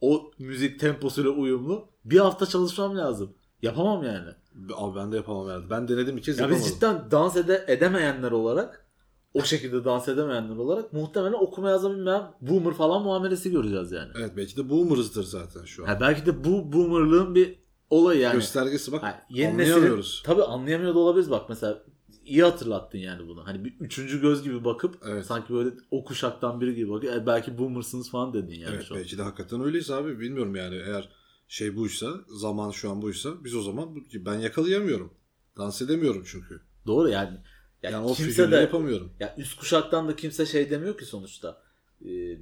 [0.00, 3.34] o müzik temposuyla uyumlu bir hafta çalışmam lazım.
[3.62, 4.30] Yapamam yani.
[4.76, 5.70] Abi ben de yapamam herhalde.
[5.70, 6.66] Ben denedim bir kez Ya yapamadım.
[6.66, 8.86] biz cidden dans ede, edemeyenler olarak
[9.34, 14.10] o şekilde dans edemeyenler olarak muhtemelen okuma yazma bilmeyen boomer falan muamelesi göreceğiz yani.
[14.18, 15.86] Evet belki de boomer'ızdır zaten şu an.
[15.86, 17.58] Ha, belki de bu boomerlığın bir
[17.90, 18.34] olayı yani.
[18.34, 20.22] Göstergesi bak Ha, yeni anlayamıyoruz.
[20.26, 21.82] tabii anlayamıyor da olabiliriz bak mesela
[22.24, 23.46] iyi hatırlattın yani bunu.
[23.46, 25.26] Hani bir üçüncü göz gibi bakıp Evet.
[25.26, 28.94] sanki böyle o kuşaktan biri gibi bakıp e, belki boomersınız falan dedin yani evet şu
[28.94, 29.00] an.
[29.00, 30.20] belki de hakikaten öyleyiz abi.
[30.20, 31.08] Bilmiyorum yani eğer
[31.48, 35.14] şey buysa zaman şu an buysa biz o zaman ben yakalayamıyorum.
[35.56, 36.60] Dans edemiyorum çünkü.
[36.86, 37.38] Doğru yani.
[37.82, 39.12] Yani, Yani o kimse de yapamıyorum.
[39.20, 41.62] ya üst kuşaktan da kimse şey demiyor ki sonuçta.
[42.04, 42.38] Ee,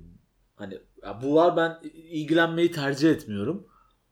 [0.57, 3.66] hani ya bu var ben ilgilenmeyi tercih etmiyorum.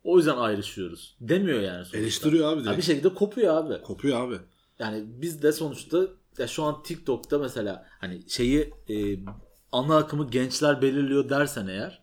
[0.04, 1.16] O yüzden ayrışıyoruz.
[1.20, 1.98] Demiyor yani sonuçta.
[1.98, 2.78] Eleştiriyor abi Ya direkt.
[2.78, 3.82] bir şekilde kopuyor abi.
[3.82, 4.38] Kopuyor abi.
[4.78, 6.06] Yani biz de sonuçta
[6.38, 9.18] ya şu an TikTok'ta mesela hani şeyi e,
[9.72, 12.02] ana akımı gençler belirliyor dersen eğer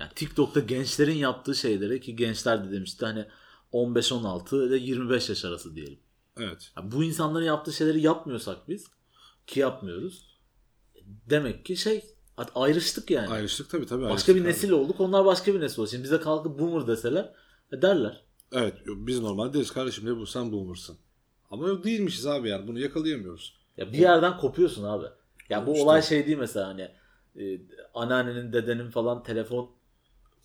[0.00, 3.26] yani TikTok'ta gençlerin yaptığı şeyleri ki gençler de demişti hani
[3.72, 5.98] 15-16 ile 25 yaş arası diyelim.
[6.40, 6.72] Evet.
[6.76, 8.86] Ya bu insanların yaptığı şeyleri yapmıyorsak biz
[9.46, 10.38] ki yapmıyoruz.
[11.30, 12.04] Demek ki şey
[12.54, 13.28] ayrıştık yani.
[13.28, 14.04] Ayrıştık tabii tabii.
[14.04, 14.48] başka bir abi.
[14.48, 15.00] nesil olduk.
[15.00, 15.90] Onlar başka bir nesil oldu.
[15.90, 17.32] Şimdi bize kalkıp boomer deseler
[17.72, 18.24] e, derler.
[18.52, 20.98] Evet biz normal deriz kardeşim ne bu sen boomer'sın.
[21.50, 23.54] Ama yok değilmişiz abi yani bunu yakalayamıyoruz.
[23.76, 25.06] Ya bir yerden kopuyorsun abi.
[25.48, 25.82] Ya bu İşte.
[25.82, 26.90] olay şey değil mesela hani
[27.36, 27.60] e,
[27.94, 29.70] anneannenin dedenin falan telefon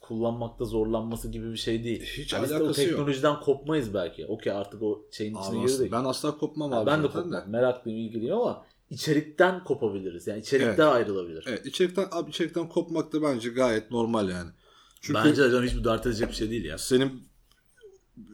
[0.07, 2.03] kullanmakta zorlanması gibi bir şey değil.
[2.03, 2.89] Hiç Yani de o alakası yok.
[2.89, 4.25] teknolojiden kopmayız belki.
[4.25, 5.91] Okey artık o şeyin içine girdik.
[5.91, 6.85] ben asla kopmam Ya abi.
[6.87, 7.49] ben de kopmam.
[7.49, 10.27] Meraklıyım ilgiliyim ama içerikten kopabiliriz.
[10.27, 10.79] Yani içerikte Evet.
[10.79, 11.45] ayrılabilir.
[11.47, 14.49] Evet içerikten, abi içerikten kopmak da bence gayet normal yani.
[15.01, 16.77] Çünkü Bence hocam hiç dert edecek bir şey değil ya.
[16.77, 17.23] senin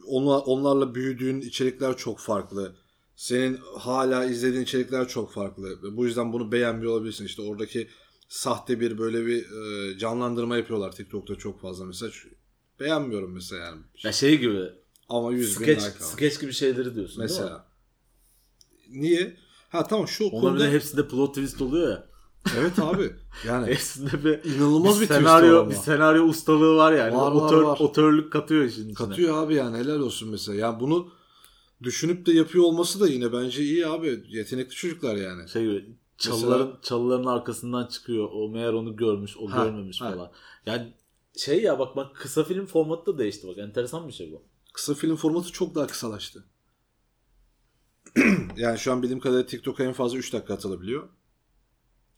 [0.06, 2.72] onlar, onlarla büyüdüğün içerikler çok farklı.
[3.16, 5.96] Senin hala izlediğin içerikler çok farklı.
[5.96, 7.24] Bu yüzden bunu beğenmiyor olabilirsin.
[7.24, 7.88] İşte oradaki
[8.28, 9.44] sahte bir böyle bir
[9.92, 12.12] e, canlandırma yapıyorlar TikTok'ta çok fazla mesela.
[12.80, 13.80] Beğenmiyorum mesela yani.
[14.02, 14.60] Ya şey gibi
[15.08, 16.04] Ama 100 bin skeç, like almış.
[16.04, 17.22] skeç gibi şeyleri diyorsun?
[17.22, 17.66] Mesela.
[18.90, 19.36] Niye?
[19.68, 20.72] Ha tamam şu Onların konuda...
[20.72, 22.06] hepsinde plot twist oluyor ya.
[22.58, 23.10] Evet abi.
[23.46, 27.16] Yani Hepsinde bir İnanılmaz bir senaryo, var bir senaryo ustalığı var yani.
[27.16, 27.78] Var, var, Otör, var.
[27.80, 28.94] Otörlük katıyor işin içine.
[28.94, 30.58] katıyor abi yani helal olsun mesela.
[30.58, 31.12] Yani bunu
[31.82, 34.24] düşünüp de yapıyor olması da yine bence iyi abi.
[34.28, 35.48] Yetenekli çocuklar yani.
[35.48, 38.28] Şey gibi çalıların çalıların arkasından çıkıyor.
[38.32, 40.12] O meğer onu görmüş, o Ha, görmemiş ha.
[40.12, 40.30] falan.
[40.66, 40.94] Yani
[41.36, 43.58] şey ya bak bak kısa film formatı da değişti bak.
[43.58, 44.42] Enteresan bir şey bu.
[44.72, 46.44] Kısa film formatı çok daha kısalaştı.
[48.56, 51.08] yani şu an bildiğim kadarıyla TikTok'a en fazla 3 dakika atılabiliyor.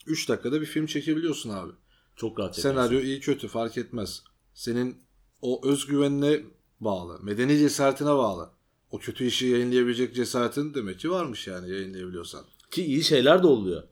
[0.06, 1.72] 3 dakikada bir film çekebiliyorsun abi.
[2.16, 2.56] Çok rahat.
[2.56, 4.22] Senaryo iyi kötü fark etmez.
[4.54, 5.02] Senin
[5.42, 6.40] o özgüvenine
[6.80, 7.22] bağlı.
[7.22, 8.50] Medeni cesaretine bağlı.
[8.90, 12.44] O kötü işi yayınlayabilecek cesaretin demek ki varmış yani yayınlayabiliyorsan.
[12.76, 13.82] Ki iyi şeyler de oluyor.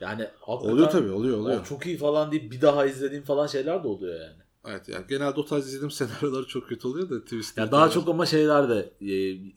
[0.00, 1.60] Yani Oluyor tabii oluyor oluyor.
[1.60, 4.42] "Aa, çok iyi falan deyip bir daha izlediğim falan şeyler de oluyor yani.
[4.64, 7.58] Evet yani genelde o tarz izlediğim senaryolar çok kötü oluyor da twist.
[7.58, 9.12] Ya daha çok ama şeylerde e,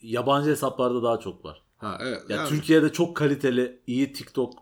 [0.08, 1.62] yabancı hesaplarda daha çok var.
[1.78, 2.22] Ha evet.
[2.30, 4.54] Ya yani- Türkiye'de çok kaliteli iyi TikTok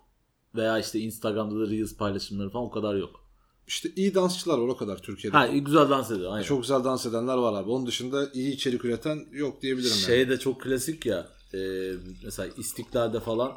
[0.55, 3.25] veya işte Instagram'da da Reels paylaşımları falan o kadar yok.
[3.67, 5.37] işte iyi dansçılar var o kadar Türkiye'de.
[5.37, 6.43] Ha güzel dans ediyor aynen.
[6.43, 7.69] Çok güzel dans edenler var abi.
[7.69, 10.29] Onun dışında iyi içerik üreten yok diyebilirim şey yani.
[10.29, 11.27] de çok klasik ya.
[11.53, 11.91] e,
[12.23, 13.51] mesela İstiklal'de falan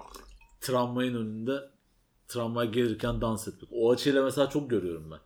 [0.64, 1.70] tramvayın önünde
[2.28, 3.70] tramvay gelirken dans etmek.
[3.72, 5.20] O açıyla mesela çok görüyorum ben.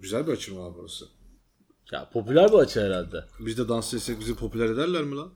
[0.00, 1.04] Güzel bir açım abi burası.
[1.92, 3.24] Ya popüler bir açı herhalde.
[3.40, 5.32] Biz de dans etsek bizi popüler ederler mi lan?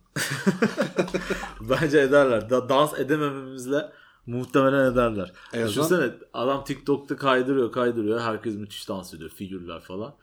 [1.61, 2.51] Bence ederler.
[2.51, 3.93] Da, dans edemememizle
[4.27, 5.33] muhtemelen ederler.
[5.53, 8.21] E, o Düşünsene adam TikTok'ta kaydırıyor kaydırıyor.
[8.21, 9.31] Herkes müthiş dans ediyor.
[9.31, 10.15] Figürler falan.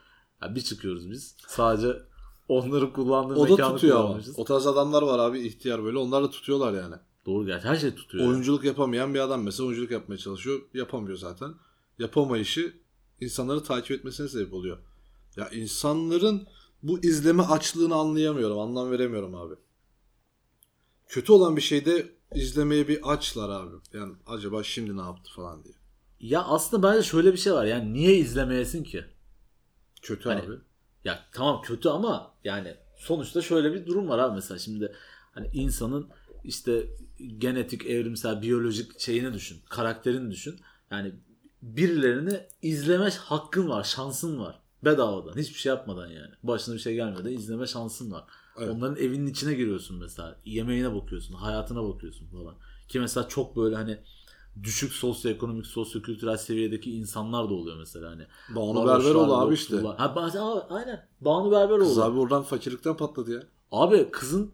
[0.42, 1.36] Ya bir çıkıyoruz biz.
[1.48, 2.02] Sadece
[2.48, 4.06] onları kullandığı O da mekanı tutuyor ama.
[4.06, 4.40] kullanmışız.
[4.40, 5.98] O tarz adamlar var abi ihtiyar böyle.
[5.98, 6.96] Onlar da tutuyorlar yani.
[7.28, 8.28] Doğru gerçi her şey tutuyor.
[8.30, 10.62] Oyunculuk yapamayan bir adam mesela oyunculuk yapmaya çalışıyor.
[10.74, 11.54] Yapamıyor zaten.
[12.00, 12.74] Yapamayışı
[13.22, 14.78] insanları takip etmesine sebep oluyor.
[15.36, 16.48] Ya insanların
[16.84, 18.60] bu izleme açlığını anlayamıyorum.
[18.60, 19.56] Anlam veremiyorum abi.
[21.08, 23.76] Kötü olan bir şeyde izlemeye bir açlar abi.
[23.94, 25.74] Yani acaba şimdi ne yaptı falan diye.
[26.20, 27.66] Ya aslında bence şöyle bir şey var.
[27.66, 29.06] Yani niye izlemeyesin ki?
[30.02, 30.56] Kötü Hani- abi.
[31.04, 34.96] Ya tamam kötü ama yani sonuçta şöyle bir durum var abi mesela şimdi
[35.32, 36.10] hani insanın
[36.44, 36.88] işte
[37.38, 40.60] genetik, evrimsel, biyolojik şeyini düşün, karakterini düşün.
[40.92, 41.12] Yani
[41.62, 44.60] birilerini izleme hakkın var, şansın var.
[44.86, 46.32] Bedavadan, hiçbir şey yapmadan yani.
[46.44, 48.24] Başına bir şey gelmeden izleme şansın var.
[48.58, 48.70] Evet.
[48.70, 50.40] Onların evinin içine giriyorsun mesela.
[50.46, 52.56] Yemeğine bakıyorsun, hayatına bakıyorsun falan.
[52.88, 54.00] Ki mesela çok böyle hani
[54.64, 58.24] düşük sosyoekonomik, sosyokültürel seviyedeki insanlar da oluyor mesela hani.
[58.56, 59.78] Banu Berberoğlu abi işte.
[59.78, 61.08] Ha, Aa, aynen.
[61.22, 61.84] Banu Berberoğlu.
[61.84, 62.12] Kız abi.
[62.12, 63.44] abi oradan fakirlikten patladı ya.
[64.12, 64.52] kızın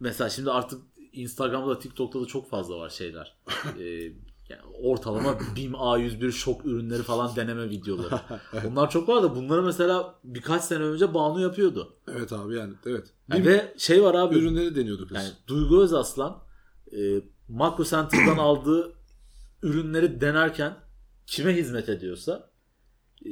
[0.00, 0.82] mesela şimdi artık
[1.14, 3.36] Instagram'da TikTok'ta da çok fazla var şeyler.
[3.78, 4.12] ee,
[4.48, 8.20] yani ortalama BİM A101 şok ürünleri falan deneme videoları.
[8.64, 11.96] Bunlar çok var da bunları mesela birkaç sene önce Banu yapıyordu.
[12.08, 13.06] Evet abi yani evet.
[13.28, 14.34] Yani ve şey var abi.
[14.34, 15.16] ürünleri deniyordu kız.
[15.16, 16.42] Yani Duygu Özaslan
[16.92, 18.92] e, Makro Center'dan aldığı
[19.62, 20.76] ürünleri denerken
[21.26, 22.50] kime hizmet ediyorsa
[23.26, 23.30] e,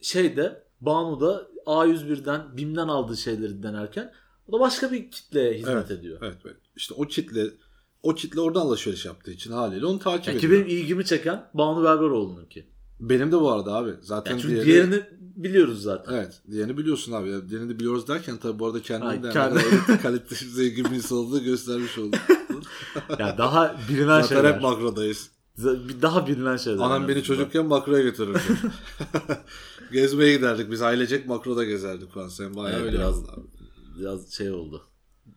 [0.00, 4.12] şeyde Banu'da A101'den BİM'den aldığı şeyleri denerken
[4.48, 6.18] o da başka bir kitleye hizmet Evet, ediyor.
[6.22, 6.56] Evet, evet.
[6.76, 7.44] İşte o kitle
[8.02, 10.40] o kitle oradan alışveriş yaptığı için haliyle onu takip ediyor.
[10.40, 12.66] ki benim ilgimi çeken Banu Berberoğlu'nun ki.
[13.00, 13.90] Benim de bu arada abi.
[14.02, 16.14] Zaten Yani çünkü diğeri- diğerini biliyoruz zaten.
[16.14, 16.40] Evet.
[16.50, 17.30] Diğerini biliyorsun abi.
[17.30, 19.58] Yani Diğerini de biliyoruz derken tabii bu arada Ha, kendini de kendi-
[19.88, 22.20] yani kaliteli zengin bir insan olduğunu göstermiş olduk.
[23.18, 24.54] Yani daha bilinen Zaten şeyler.
[24.54, 25.30] hep makrodayız.
[25.58, 26.78] Z- Daha bilinen şeyler.
[26.78, 28.38] Anam en beni çocukken makroya götürürdü.
[29.92, 30.70] Gezmeye giderdik.
[30.70, 32.28] Biz ailecek makroda gezerdik falan.
[32.28, 33.46] Sen bayağı Evet, öyle biraz, yaptın abi.
[34.00, 34.82] biraz şey oldu.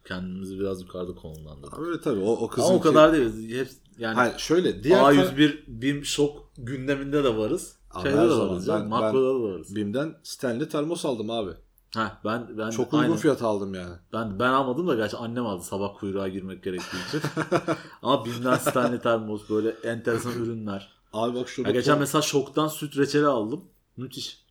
[0.06, 1.80] Kendimizi biraz yukarıda konumlandırdık.
[1.80, 2.20] Abi öyle tabii.
[2.20, 3.60] O, o kızın Ama o kadar değil.
[3.60, 4.84] Hep yani Hayır şöyle.
[4.84, 7.76] Diğer A101 BİM şok gündeminde de varız.
[7.92, 8.68] Ama Şeyde de varız.
[8.68, 9.76] ben- makroda da varız.
[9.76, 11.52] BİM'den Stanley termos aldım abi.
[11.96, 13.18] Ha ben ben Çok uygun aynen.
[13.18, 13.96] fiyata aldım yani.
[14.14, 17.22] Ben ben almadım da gerçi annem aldı sabah kuyruğa girmek gerektiği için.
[18.02, 20.90] Ama BİM'den Stanley termos böyle enteresan ürünler.
[21.14, 23.64] Abi bak şurada Ya geçen mesela şoktan süt reçeli aldım.
[23.98, 24.46] Müthiş.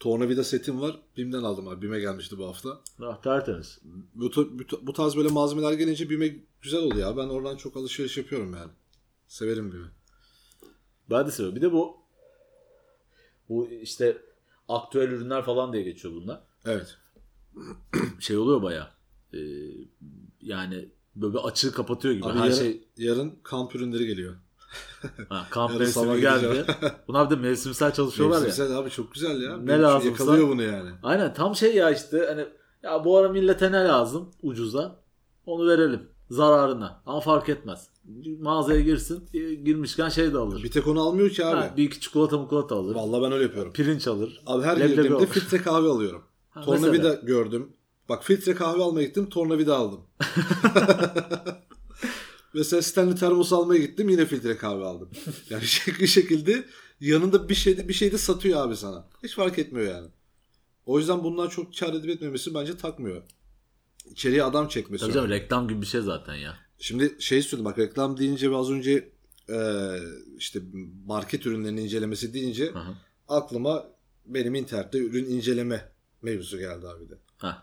[0.00, 1.00] Tornavida setim var.
[1.16, 1.82] BİM'den aldım abi.
[1.82, 2.80] BİM'e gelmişti bu hafta.
[3.02, 3.78] Ah, tertemiz.
[4.14, 7.16] Bu, bu, bu tarz böyle malzemeler gelince BİM'e güzel oluyor.
[7.16, 8.70] Ben oradan çok alışveriş yapıyorum yani.
[9.28, 9.86] Severim BİM'i.
[11.10, 11.56] Ben de seviyorum.
[11.56, 11.96] Bir de bu
[13.48, 14.22] bu işte
[14.68, 16.40] aktüel ürünler falan diye geçiyor bunlar.
[16.64, 16.98] Evet.
[18.20, 18.94] Şey oluyor baya.
[20.40, 22.26] yani böyle bir açığı kapatıyor gibi.
[22.26, 24.36] Abi Her yarın, şey yarın kamp ürünleri geliyor.
[25.28, 26.64] Ha, kamp yarın sabah geldi.
[27.08, 28.42] Bunlar bir de mevsimsel çalışıyorlar ya.
[28.42, 29.56] Mevsimsel abi çok güzel ya.
[29.56, 30.90] Ne Benim lazımsa- Yakalıyor bunu yani.
[31.02, 32.46] Aynen tam şey ya işte hani
[32.82, 34.96] ya bu ara millete ne lazım ucuza
[35.46, 37.90] onu verelim zararına ama fark etmez.
[38.40, 40.62] Mağazaya girsin e, girmişken şey de alır.
[40.62, 41.56] Bir tek onu almıyor ki abi.
[41.56, 42.94] Ha, bir iki çikolata mukolata alır.
[42.94, 43.72] Vallahi ben öyle yapıyorum.
[43.72, 44.42] Pirinç alır.
[44.46, 45.26] Abi her leblebi girdiğimde alır.
[45.26, 46.22] filtre kahve alıyorum.
[46.50, 47.14] Ha, tornavida mesela.
[47.14, 47.72] gördüm.
[48.08, 50.00] Bak filtre kahve almaya gittim tornavida aldım.
[52.54, 55.10] Mesela Stanley termos almaya gittim yine filtre kahve aldım.
[55.50, 56.64] Yani şekil şekilde
[57.00, 59.08] yanında bir şey bir şey de satıyor abi sana.
[59.22, 60.08] Hiç fark etmiyor yani.
[60.86, 63.22] O yüzden bundan çok kar edip etmemesi bence takmıyor.
[64.10, 65.04] İçeriye adam çekmesi.
[65.04, 66.56] Tabii canım reklam gibi bir şey zaten ya.
[66.78, 69.12] Şimdi şey söyledim bak reklam deyince ve az önce
[69.48, 69.58] e,
[70.36, 70.60] işte
[71.06, 72.94] market ürünlerinin incelemesi deyince Hı hı.
[73.28, 73.86] aklıma
[74.26, 77.14] benim internette ürün inceleme mevzusu geldi abi de.
[77.38, 77.62] Heh.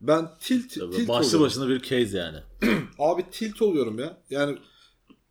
[0.00, 1.46] Ben tilt, Tabii tilt başlı oluyorum.
[1.46, 2.42] başına bir case yani.
[2.98, 4.22] Abi tilt oluyorum ya.
[4.30, 4.58] Yani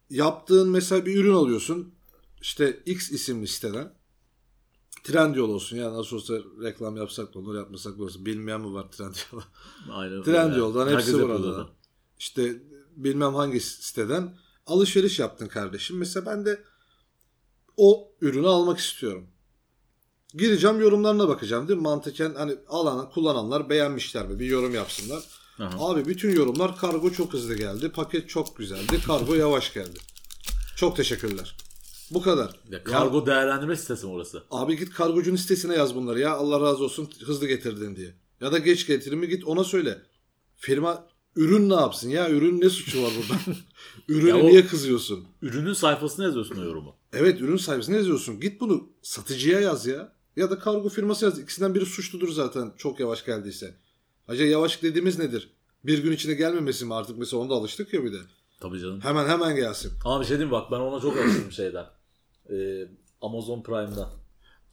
[0.09, 1.93] yaptığın mesela bir ürün alıyorsun.
[2.41, 3.93] İşte X isimli siteden.
[5.03, 8.25] Trendyol olsun ya nasıl olsa reklam yapsak da olur yapmasak da olsun.
[8.25, 9.43] Bilmeyen mi var Trendyol'da?
[9.91, 10.23] Aynen.
[10.23, 11.69] Trendyol'dan Herkes hepsi burada.
[12.19, 12.61] İşte
[12.95, 15.97] bilmem hangi siteden alışveriş yaptın kardeşim.
[15.97, 16.63] Mesela ben de
[17.77, 19.27] o ürünü almak istiyorum.
[20.33, 21.83] Gireceğim yorumlarına bakacağım değil mi?
[21.83, 24.39] Mantıken hani alan kullananlar beğenmişler mi?
[24.39, 25.23] Bir yorum yapsınlar.
[25.59, 25.69] Aha.
[25.89, 27.89] Abi bütün yorumlar kargo çok hızlı geldi.
[27.91, 28.99] Paket çok güzeldi.
[29.07, 29.99] Kargo yavaş geldi.
[30.75, 31.55] Çok teşekkürler.
[32.11, 32.45] Bu kadar.
[32.47, 34.43] Ya, Ya, kargo değerlendirme sitesi mi orası?
[34.51, 36.33] abi git kargocunun sitesine yaz bunları ya.
[36.33, 38.13] Allah razı olsun hızlı getirdin diye.
[38.41, 40.01] Ya da geç getirimi git ona söyle.
[40.57, 42.29] Firma ürün ne yapsın ya?
[42.29, 43.41] Ürün ne suçu var burada?
[44.07, 45.25] Ürüne Ya o- niye kızıyorsun?
[45.41, 46.95] Ürünün sayfasına yazıyorsun o yorumu.
[47.13, 48.39] Evet ürün sahibisine yazıyorsun.
[48.39, 50.16] Git bunu satıcıya yaz ya.
[50.37, 51.39] Ya da kargo firması yaz.
[51.39, 53.75] İkisinden biri suçludur zaten çok yavaş geldiyse.
[54.27, 55.53] Acaba yavaş dediğimiz nedir?
[55.83, 58.17] Bir gün içinde gelmemesi mi artık mesela onda alıştık ya bir de.
[58.59, 59.01] Tabii canım.
[59.01, 59.91] Hemen hemen gelsin.
[60.05, 61.85] Ama bir şey diyeyim bak ben ona çok alıştım şeyden.
[62.49, 62.87] Ee,
[63.21, 64.09] Amazon Prime'dan.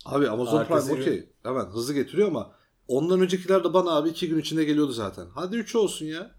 [0.05, 1.29] Abi Amazon Ertesi Prime okey.
[1.43, 2.53] Hemen hızlı getiriyor ama
[2.89, 5.27] ondan öncekiler de bana abi iki gün içinde geliyordu zaten.
[5.35, 6.31] Hadi üç olsun ya.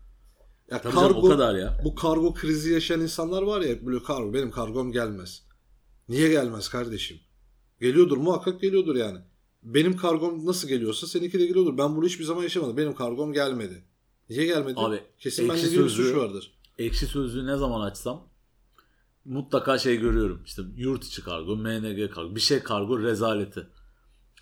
[0.72, 1.82] Ya Tabii canım, o kadar ya.
[1.86, 5.44] Bu kargo krizi yaşayan insanlar var ya böyle kargo benim kargom gelmez.
[6.10, 7.20] Niye gelmez kardeşim?
[7.82, 9.20] Geliyordur muhakkak geliyordur yani.
[9.64, 11.78] Benim kargom nasıl geliyorsa seninki de geliyordur.
[11.78, 12.78] Ben bunu hiçbir zaman yaşamadım.
[12.78, 13.84] Benim kargom gelmedi.
[14.30, 14.80] Niye gelmedi?
[14.80, 16.52] Abi, Kesin bende bir suç vardır.
[16.78, 18.28] Ekşi sözlüğü ne zaman açsam
[19.26, 20.42] mutlaka şey görüyorum.
[20.46, 23.68] İşte yurt içi kargo, MNG kargo, bir şey kargo rezaleti.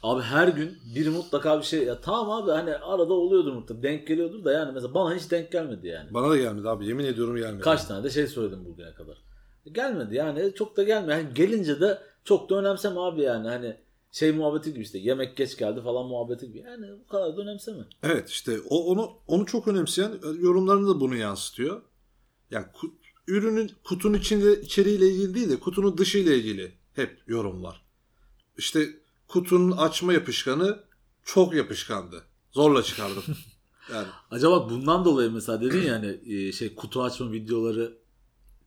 [0.04, 4.08] Abi her gün biri mutlaka bir şey ya tamam abi hani arada oluyordur mutlaka denk
[4.08, 6.14] geliyordur da yani mesela bana hiç denk gelmedi yani.
[6.14, 6.88] Bana da gelmedi abi.
[6.88, 7.64] Yemin ediyorum gelmedi.
[7.64, 9.18] Kaç tane de şey söyledim bugüne kadar.
[9.72, 11.18] Gelmedi yani çok da gelmiyor.
[11.18, 13.78] Yani gelince de çok da önemseme abi yani hani
[14.12, 16.58] şey muhabbeti gibi işte yemek geç geldi falan muhabbeti gibi.
[16.68, 17.84] Yani bu kadar da önemseme.
[18.04, 21.82] Evet işte o onu onu çok önemseyen yorumlarında da bunu yansıtıyor.
[22.52, 22.92] Yani ku-
[23.28, 27.82] ürünün kutunun içinde içeriğiyle ilgili değil de kutunun dışı ile ilgili hep yorum var.
[28.58, 28.90] İşte
[29.28, 30.84] kutunun açma yapışkanı
[31.26, 32.24] çok yapışkandı.
[32.52, 33.24] Zorla çıkardım.
[33.94, 37.98] Yani Acaba bundan dolayı mesela dedin ya hani e, şey kutu açma videoları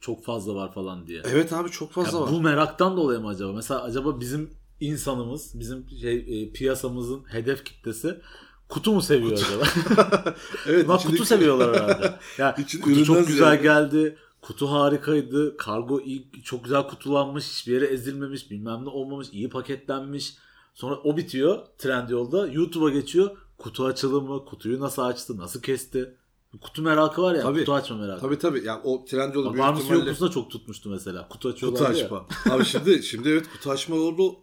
[0.07, 1.23] çok fazla var falan diye.
[1.25, 2.31] evet abi çok fazla Ya var.
[2.33, 3.53] bu meraktan dolayı mı acaba?
[3.53, 4.51] Mesela acaba bizim
[4.81, 8.21] insanımız, bizim şey e, piyasamızın hedef kitlesi
[8.69, 9.65] kutu mu seviyor acaba?
[10.67, 12.15] evet içindeki- kutu seviyorlar herhalde.
[12.39, 13.63] Ya İçin- kutu çok güzel ziyade.
[13.63, 14.17] geldi.
[14.41, 15.57] kutu harikaydı.
[15.57, 17.45] Kargo iyi, çok güzel kutulanmış.
[17.45, 18.51] Hiçbir yere ezilmemiş.
[18.51, 19.29] Bilmem ne olmamış.
[19.33, 20.35] iyi paketlenmiş.
[20.75, 22.47] Sonra o bitiyor Trendyol'da.
[22.47, 23.31] YouTube'a geçiyor.
[23.59, 26.15] Kutu açılımı, kutuyu nasıl açtı, nasıl kesti.
[26.61, 27.43] Kutu merakı var ya.
[27.43, 27.59] Tabii.
[27.59, 28.21] Kutu açma merakı.
[28.21, 28.65] Tabii tabii.
[28.65, 29.95] Yani o Trendyol'u büyük ihtimalle...
[29.95, 31.29] yok musun da çok tutmuştu mesela.
[31.29, 32.05] Kutu açıyorlar Kutu ya.
[32.05, 32.29] açma.
[32.51, 34.37] Abi şimdi şimdi evet kutu açma oldu.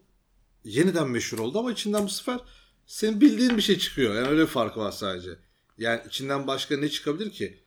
[0.64, 2.40] Yeniden meşhur oldu ama içinden bu sefer
[2.86, 4.16] senin bildiğin bir şey çıkıyor.
[4.16, 5.30] Yani öyle bir fark var sadece.
[5.78, 7.64] Yani içinden başka ne çıkabilir ki?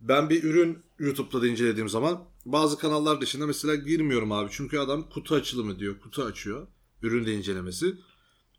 [0.00, 4.48] Ben bir ürün YouTube'da da incelediğim zaman bazı kanallar dışında mesela girmiyorum abi.
[4.52, 6.00] Çünkü adam kutu açılımı diyor.
[6.00, 6.66] Kutu açıyor.
[7.02, 7.94] Ürün de incelemesi.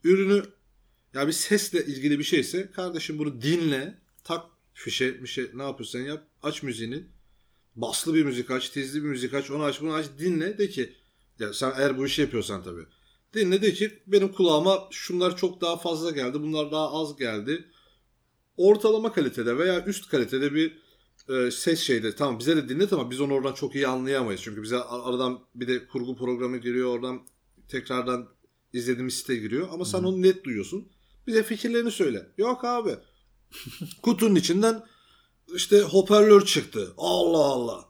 [0.03, 0.43] Ürünü
[1.13, 4.01] ya bir sesle ilgili bir şeyse kardeşim bunu dinle.
[4.23, 6.27] Tak fişe bir şey ne yapıyorsan yap.
[6.43, 7.03] Aç müziğini.
[7.75, 10.95] Baslı bir müzik aç, tizli bir müzik aç, onu aç, bunu aç, dinle de ki
[11.39, 12.85] ya sen eğer bu işi yapıyorsan tabii.
[13.33, 17.65] Dinle de ki benim kulağıma şunlar çok daha fazla geldi, bunlar daha az geldi.
[18.57, 20.77] Ortalama kalitede veya üst kalitede bir
[21.29, 24.41] e, ses şeyde tamam bize de dinlet ama biz onu oradan çok iyi anlayamayız.
[24.41, 27.21] Çünkü bize ar- aradan bir de kurgu programı giriyor oradan
[27.67, 28.29] tekrardan
[28.73, 30.91] izlediğimiz site giriyor ama sen onu net duyuyorsun.
[31.27, 32.27] Bize fikirlerini söyle.
[32.37, 32.95] Yok abi.
[34.01, 34.83] Kutunun içinden
[35.55, 36.93] işte hoparlör çıktı.
[36.97, 37.85] Allah Allah.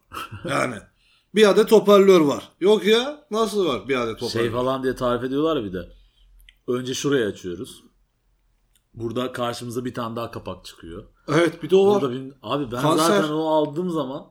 [0.49, 0.75] Yani
[1.35, 2.43] bir adet hoparlör var.
[2.59, 4.29] Yok ya nasıl var bir adet hoparlör?
[4.43, 5.89] Şey falan diye tarif ediyorlar bir de.
[6.67, 7.83] Önce şurayı açıyoruz.
[8.93, 11.03] Burada karşımıza bir tane daha kapak çıkıyor.
[11.27, 12.01] Evet bir de o var.
[12.01, 13.07] Burada abi ben Kanser.
[13.07, 14.25] zaten onu aldığım zaman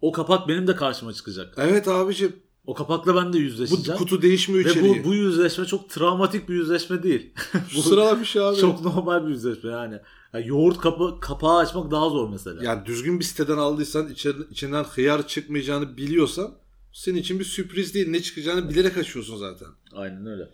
[0.00, 1.54] o kapak benim de karşıma çıkacak.
[1.56, 2.36] Evet abicim.
[2.66, 3.98] O kapakla ben de Bu yüzleşeceğim.
[3.98, 5.04] kutu değişmiyor Ve içeriği.
[5.04, 7.34] bu, bu yüzleşme çok travmatik bir yüzleşme değil.
[7.76, 8.56] Bu sıralar bir şey abi.
[8.56, 10.00] çok normal bir yüzleşme yani.
[10.36, 12.64] Yani yoğurt kapı, kapağı açmak daha zor mesela.
[12.64, 16.54] Yani düzgün bir siteden aldıysan içer- içinden hıyar çıkmayacağını biliyorsan
[16.92, 18.08] senin için bir sürpriz değil.
[18.08, 19.68] Ne çıkacağını bilerek açıyorsun zaten.
[19.92, 20.50] Aynen öyle.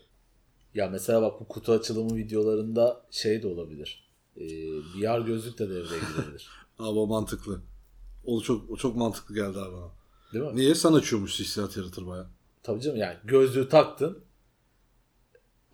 [0.74, 4.12] Ya mesela bak bu kutu açılımı videolarında şey de olabilir.
[4.36, 4.44] Ee,
[4.96, 6.48] VR gözlük de devreye girebilir.
[6.78, 7.60] Abi o mantıklı.
[8.24, 9.90] O çok o çok mantıklı geldi abi bana.
[10.32, 10.56] Değil mi?
[10.56, 12.26] Niye sen açıyormuş hissiyat yaratır baya.
[12.62, 14.18] Tabii canım yani gözlüğü taktın.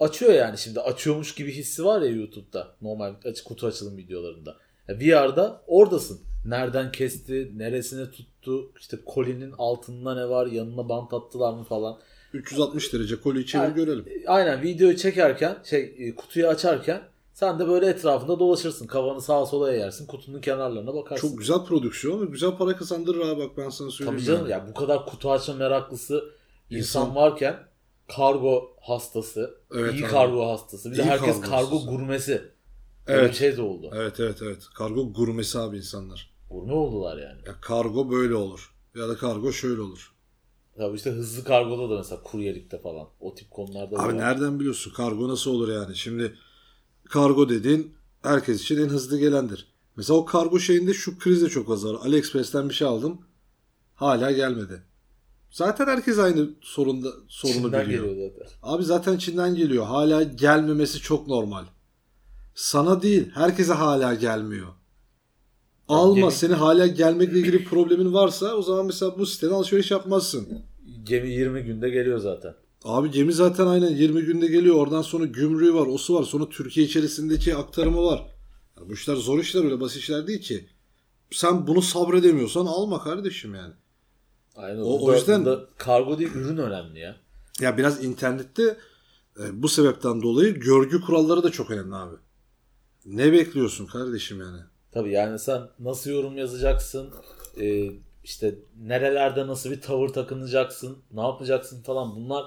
[0.00, 4.56] Açıyor yani şimdi açıyormuş gibi hissi var ya YouTube'da normal açık kutu açılım videolarında.
[4.88, 6.20] VR'da oradasın.
[6.44, 11.98] Nereden kesti, neresine tuttu, işte kolinin altında ne var, yanına bant attılar mı falan.
[12.32, 14.04] 360 derece koliyi çevir Yani- görelim.
[14.26, 17.00] Aynen videoyu çekerken, şey e, kutuyu açarken
[17.34, 18.86] sen de böyle etrafında dolaşırsın.
[18.86, 21.28] Kafanı sağa sola eğersin, kutunun kenarlarına bakarsın.
[21.28, 24.18] Çok güzel prodüksiyon ve güzel para kazandırır abi bak ben sana söyleyeyim.
[24.18, 24.50] Tabii canım yani.
[24.50, 26.24] ya bu kadar kutu açma meraklısı
[26.70, 27.56] insan, İnsan- varken
[28.16, 30.10] kargo hastası, Evet iyi abi.
[30.12, 30.92] kargo hastası.
[30.92, 32.42] Bir de İyi herkes kargo kargo, gurmesi.
[33.08, 33.30] Böyle Evet.
[33.30, 33.90] bir şey de oldu.
[33.94, 34.62] Evet evet evet.
[34.74, 36.34] Kargo gurmesi abi insanlar.
[36.50, 37.40] Gurme oldular yani.
[37.46, 38.74] Ya kargo böyle olur.
[38.94, 40.12] Ya da kargo şöyle olur.
[40.76, 43.08] Tabii işte hızlı kargoda da mesela kuryelikte falan.
[43.20, 44.18] O tip konularda da Abi var.
[44.18, 45.96] nereden biliyorsun kargo nasıl olur yani?
[45.96, 46.34] Şimdi
[47.10, 49.68] kargo dediğin herkes için en hızlı gelendir.
[49.96, 51.94] Mesela o kargo şeyinde şu kriz de çok az var.
[52.04, 53.20] AliExpress'ten bir şey aldım.
[53.94, 54.82] Hala gelmedi.
[55.50, 58.04] Zaten herkes aynı sorunda sorunu İçinden biliyor.
[58.04, 58.52] geliyor zaten.
[58.62, 59.86] Abi zaten Çin'den geliyor.
[59.86, 61.64] Hala gelmemesi çok normal.
[62.54, 64.66] Sana değil, herkese hala gelmiyor.
[65.88, 70.48] Alma, gemi- seni hala gelmekle ilgili problemin varsa o zaman mesela bu siteden alışveriş yapmazsın.
[71.02, 72.54] Gemi 20 günde geliyor zaten.
[72.84, 74.74] Abi gemi zaten aynen 20 günde geliyor.
[74.76, 76.22] Oradan sonra gümrüğü var, osu var.
[76.24, 78.18] Sonra Türkiye içerisindeki aktarımı var.
[78.80, 80.66] Ya bu işler zor işler öyle basit işler değil ki.
[81.30, 83.74] Sen bunu sabredemiyorsan alma kardeşim yani.
[84.58, 84.80] Aynen.
[84.80, 87.16] O- O, yüzden- kargo değil ürün önemli ya.
[87.60, 88.76] Ya biraz internette
[89.40, 92.14] e, bu sebepten dolayı görgü kuralları da çok önemli abi.
[93.06, 94.60] Ne bekliyorsun kardeşim yani?
[94.92, 97.10] Tabii yani sen nasıl yorum yazacaksın,
[97.60, 97.90] e,
[98.24, 102.44] işte nerelerde nasıl bir tavır takınacaksın, ne yapacaksın falan bunlar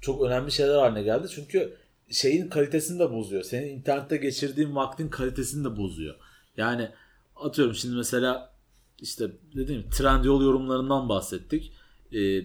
[0.00, 1.26] çok önemli şeyler haline geldi.
[1.34, 1.76] Çünkü
[2.10, 3.42] şeyin kalitesini de bozuyor.
[3.42, 6.14] Senin internette geçirdiğin vaktin kalitesini de bozuyor.
[6.56, 6.90] Yani
[7.36, 8.51] atıyorum şimdi mesela
[9.00, 11.72] işte dediğim Trendyol yorumlarından bahsettik.
[12.12, 12.44] E,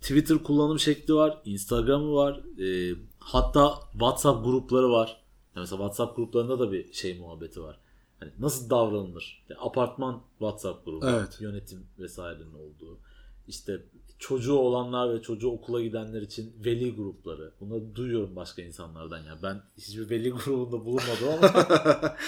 [0.00, 5.08] Twitter kullanım şekli var, Instagram'ı var, e, hatta WhatsApp grupları var.
[5.56, 7.78] Ya mesela WhatsApp gruplarında da bir şey muhabbeti var.
[8.20, 9.44] Hani nasıl davranılır?
[9.48, 11.36] Yani apartman WhatsApp grubu, Evet.
[11.40, 12.98] yönetim vesairenin olduğu.
[13.48, 13.82] İşte
[14.18, 17.52] çocuğu olanlar ve çocuğu okula gidenler için veli grupları.
[17.60, 19.38] Bunları duyuyorum başka insanlardan ya.
[19.42, 21.52] Ben hiçbir veli grubunda bulunmadım ama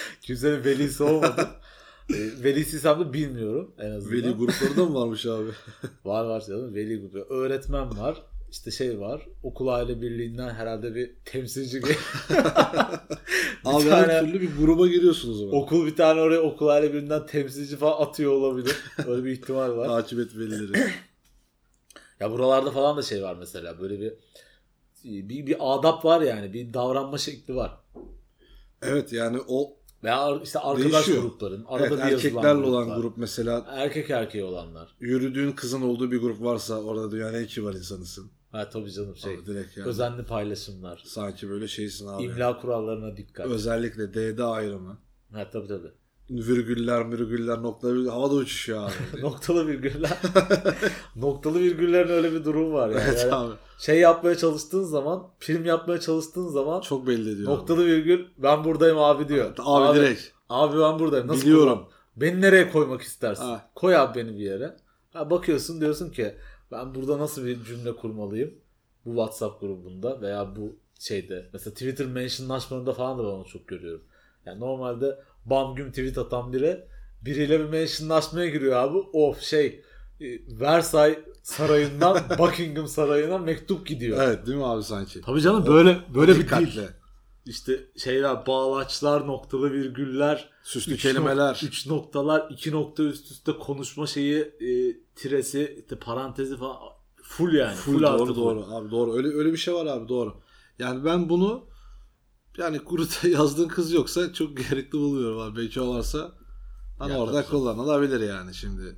[0.23, 1.49] kimsenin velisi olmadım.
[2.15, 4.17] E, velisiysem de bilmiyorum en azından.
[4.19, 5.51] Veli grupları da mı varmış abi?
[6.05, 7.19] Var var canım veli grubu.
[7.35, 8.23] Öğretmen var.
[8.51, 9.27] İşte şey var.
[9.43, 11.83] Okul aile birliğinden herhalde bir temsilci.
[11.83, 11.89] bir
[13.65, 15.55] abi tane- her türlü bir gruba giriyorsun o zaman.
[15.55, 18.77] okul bir tane oraya okul aile birliğinden temsilci falan atıyor olabilir.
[19.07, 19.87] Öyle bir ihtimal var.
[19.87, 20.91] Takip et velileri.
[22.21, 23.81] Ya buralarda falan da şey var mesela.
[23.81, 24.13] Böyle bir
[25.05, 26.53] bir, bir adap var yani.
[26.53, 27.81] Bir davranma şekli var.
[28.83, 31.23] evet yani o Veya işte arkadaş Değişiyor.
[31.23, 31.65] grupların.
[31.69, 32.97] Arada Evet, bir erkeklerle olan gruplar.
[32.97, 34.89] grup mesela Erkek erkeğe olanlar.
[35.01, 38.31] yürüdüğün kızın olduğu bir grup varsa orada dünyanın en kibar insanısın.
[38.53, 39.35] Ha tabii canım şey.
[39.35, 39.89] Abi direkt yani.
[39.89, 41.03] Özenli paylaşımlar.
[41.07, 42.23] Sanki böyle şeysin abi.
[42.23, 43.47] İmla kurallarına dikkat.
[43.47, 44.99] Özellikle D'de ayrımı.
[45.33, 45.91] ha tabii tabii.
[46.31, 49.23] Virgüller, virgüller, noktalar virgüller havada uçuşuyor abi.
[49.23, 50.19] Noktalı virgüller.
[51.17, 53.03] Noktalı virgüllerin öyle bir durumu var yani.
[53.09, 53.55] evet Yani abi.
[53.79, 57.51] Şey yapmaya çalıştığın zaman, film yapmaya çalıştığın zaman Çok belli ediyor.
[57.53, 59.55] noktalı virgül ben buradayım abi diyor.
[59.59, 60.23] Abi, direkt.
[60.49, 61.27] Abi ben buradayım.
[61.29, 61.69] Nasıl Biliyorum.
[61.79, 63.43] kullan- Beni nereye koymak istersin?
[63.45, 63.71] Ha.
[63.75, 64.77] Koy abi beni bir yere.
[65.13, 66.35] Ha, bakıyorsun diyorsun ki
[66.73, 68.55] ben burada nasıl bir cümle kurmalıyım?
[69.05, 71.49] Bu WhatsApp grubunda veya bu şeyde.
[71.53, 74.05] Mesela Twitter mentionlaşmalarında falan da ben onu çok görüyorum.
[74.47, 76.85] Yani normalde bam güm tweet atan biri
[77.23, 78.99] biriyle bir mentionlaşmaya giriyor abi.
[78.99, 79.85] Of şey
[80.21, 80.27] e,
[80.61, 84.23] Versailles sarayından Buckingham sarayına mektup gidiyor.
[84.23, 85.21] Evet değil mi abi sanki?
[85.21, 86.67] Tabii canım böyle böyle bir Dikkatli.
[86.67, 86.83] dil.
[87.47, 91.53] İşte şeyler bağlaçlar, noktalı virgüller, Süslü üç kelimeler.
[91.55, 96.77] nok- üç noktalar, iki nokta üst üste konuşma şeyi, e, tiresi, işte parantezi falan
[97.23, 97.75] full yani.
[97.75, 99.15] Full, artı doğru doğru abi doğru.
[99.17, 100.35] Öyle öyle bir şey var abi doğru.
[100.79, 101.65] Yani ben bunu
[102.59, 105.57] yani kuruta yazdığın kız yoksa çok gerekli buluyorum abi.
[105.57, 106.33] Belki varsa
[106.99, 108.97] hani Ya orada kullanılabilir yani şimdi.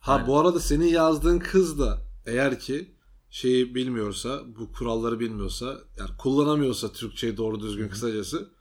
[0.00, 0.26] Ha Aynen.
[0.26, 2.94] bu arada senin yazdığın kız da eğer ki
[3.30, 8.54] şeyi bilmiyorsa, bu kuralları bilmiyorsa, yani kullanamıyorsa Türkçeyi doğru düzgün kısacası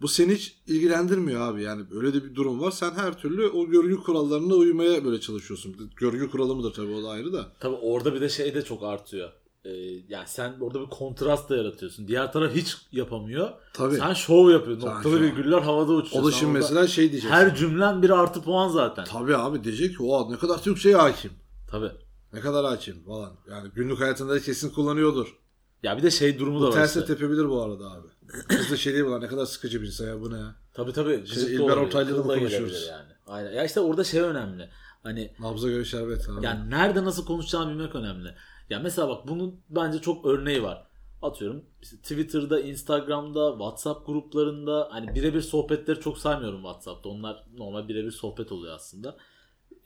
[0.00, 1.62] bu seni hiç ilgilendirmiyor abi.
[1.62, 2.70] Yani öyle de bir durum var.
[2.70, 5.90] Sen her türlü o görgü kurallarına uymaya böyle çalışıyorsun.
[5.96, 7.52] Görgü kuralı mıdır tabii o da ayrı da.
[7.60, 9.32] Tabii orada bir de şey de çok artıyor.
[9.64, 9.70] Ee,
[10.08, 12.08] yani sen orada bir kontrast da yaratıyorsun.
[12.08, 13.50] Diğer taraf hiç yapamıyor.
[13.72, 13.96] Tabii.
[13.96, 14.86] Sen şov yapıyorsun.
[14.86, 16.22] Sen Noktalı virgüller havada uçuyor.
[16.22, 17.30] O da şimdi mesela şey diyecek.
[17.30, 19.04] Her cümlen bir artı puan zaten.
[19.04, 21.30] Tabii abi diyecek ki o ne kadar Türkçe'ye hakim.
[21.70, 21.90] Tabii.
[22.32, 23.32] Ne kadar hakim falan.
[23.50, 25.38] Yani günlük hayatında kesin kullanıyordur.
[25.82, 27.14] Ya bir de şey durumu da Bu var terse işte.
[27.14, 28.08] tepebilir bu arada abi.
[28.48, 30.54] Kız da şey lan ne kadar sıkıcı bir insan ya bu ne ya.
[30.74, 31.24] Tabii tabii.
[31.36, 32.86] Da İlber Ortaylı'da mı da konuşuyoruz?
[32.90, 33.12] Yani.
[33.26, 33.52] Aynen.
[33.52, 34.68] Ya işte orada şey önemli.
[35.02, 36.44] Hani Nabza göre şerbet abi.
[36.44, 38.34] Yani nerede nasıl konuşacağını bilmek önemli.
[38.70, 40.86] Ya mesela bak bunun bence çok örneği var.
[41.22, 47.08] Atıyorum işte Twitter'da, Instagram'da, WhatsApp gruplarında hani birebir sohbetleri çok saymıyorum WhatsApp'ta.
[47.08, 49.16] Onlar normal birebir sohbet oluyor aslında.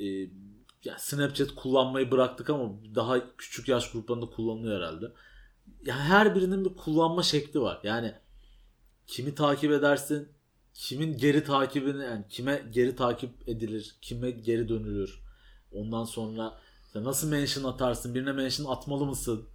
[0.01, 0.05] Ee,
[0.85, 5.13] ya Snapchat kullanmayı bıraktık ama daha küçük yaş gruplarında kullanılıyor herhalde.
[5.85, 7.81] Ya her birinin bir kullanma şekli var.
[7.83, 8.15] Yani
[9.07, 10.29] kimi takip edersin,
[10.75, 15.21] kimin geri takibini yani kime geri takip edilir, kime geri dönülür.
[15.73, 19.49] Ondan sonra işte nasıl mention atarsın, birine mention atmalı mısın?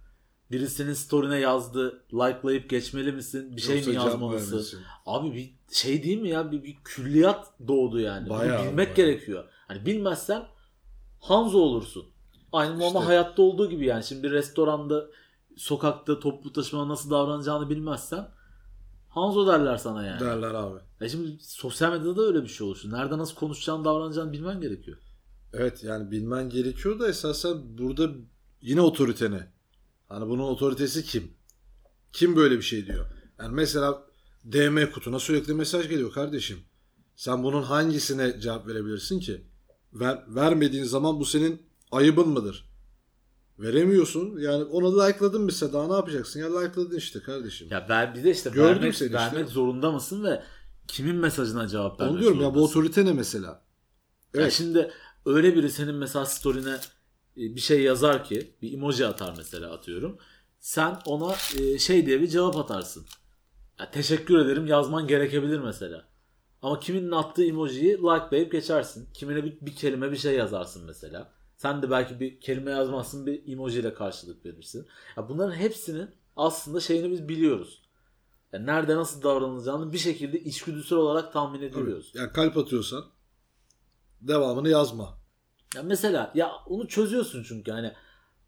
[0.50, 3.56] Birisinin story'ne yazdı, likelayıp geçmeli misin?
[3.56, 4.82] Bir şey Yoksa mi yazmalısın?
[5.06, 6.52] Abi bir şey değil mi ya?
[6.52, 8.28] Bir, bir külliyat doğdu yani.
[8.28, 8.94] Bunu Bayağı, bilmek bayağı.
[8.96, 9.44] gerekiyor.
[9.68, 10.42] Hani bilmezsen
[11.20, 12.04] Hanzo olursun.
[12.52, 13.04] Aynı normal İşte.
[13.04, 14.04] hayatta olduğu gibi yani.
[14.04, 15.06] Şimdi bir restoranda,
[15.56, 18.28] sokakta, toplu taşımada nasıl davranacağını bilmezsen
[19.08, 20.20] Hanzo derler sana yani.
[20.20, 20.78] Derler abi.
[21.00, 22.90] E şimdi sosyal medyada da öyle bir şey oluştu.
[22.90, 24.98] Nerede nasıl konuşacağını, davranacağını bilmen gerekiyor.
[25.56, 28.10] Evet yani bilmen gerekiyor da esasen burada
[28.60, 29.40] yine otoriteni.
[30.08, 31.30] Hani bunun otoritesi kim?
[32.12, 33.06] Kim böyle bir şey diyor?
[33.38, 34.02] Yani mesela
[34.44, 36.58] DM kutuna sürekli mesaj geliyor kardeşim.
[37.16, 39.44] Sen bunun hangisine cevap verebilirsin ki?
[39.92, 42.68] Ver, vermediğin zaman bu senin ayıbın mıdır?
[43.58, 44.38] Veremiyorsun.
[44.38, 46.40] Yani ona like'ladın mesela daha ne yapacaksın?
[46.40, 47.68] Ya like'ladın işte kardeşim.
[47.70, 49.18] Ya ben bir de işte Gördüm vermek, seni işte.
[49.18, 50.42] vermek zorunda mısın ve
[50.88, 53.48] kimin mesajına cevap vermek Onu diyorum ya bu otorite ne mesela?
[53.48, 53.60] Ya
[54.34, 54.52] Evet.
[54.52, 54.90] şimdi
[55.26, 56.76] öyle biri senin mesela story'ne
[57.36, 60.18] e, bir şey yazar ki bir emoji atar mesela atıyorum.
[60.60, 63.06] Sen ona e, şey diye bir cevap atarsın.
[63.80, 66.04] Ya teşekkür ederim yazman gerekebilir mesela.
[66.62, 69.08] Ama kiminin attığı emojiyi likelayıp geçersin.
[69.14, 71.32] Kimine bir, bir kelime bir şey yazarsın mesela.
[71.56, 74.86] Sen de belki bir kelime yazmazsın bir emoji ile karşılık verirsin.
[75.16, 77.82] Ya bunların hepsinin aslında şeyini biz biliyoruz.
[78.52, 82.12] Ya nerede nasıl davranılacağını bir şekilde içgüdüsel olarak tahmin ediyoruz.
[82.14, 83.04] Yani kalp atıyorsan
[84.28, 85.18] devamını yazma.
[85.74, 87.92] Ya mesela ya onu çözüyorsun çünkü hani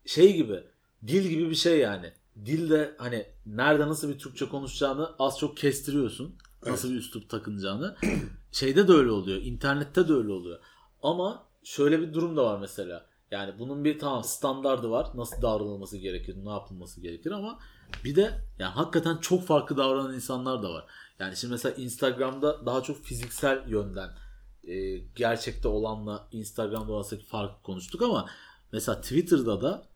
[0.07, 0.64] şey gibi
[1.07, 2.12] dil gibi bir şey yani.
[2.45, 6.37] Dilde hani nerede nasıl bir Türkçe konuşacağını az çok kestiriyorsun.
[6.66, 7.97] Nasıl bir üslup takınacağını.
[8.53, 9.43] Şeyde de öyle oluyor.
[9.43, 10.59] internette de öyle oluyor.
[11.03, 13.07] Ama şöyle bir durum da var mesela.
[13.31, 15.11] Yani bunun bir tamam standardı var.
[15.14, 17.59] Nasıl davranılması gerekir, ne yapılması gerekir ama
[18.05, 20.85] bir de yani hakikaten çok farklı davranan insanlar da var.
[21.18, 24.11] Yani şimdi mesela Instagram'da daha çok fiziksel yönden
[24.67, 28.27] e, gerçekte olanla Instagram'da arasındaki farkı konuştuk ama
[28.73, 29.87] mesela Twitter'da da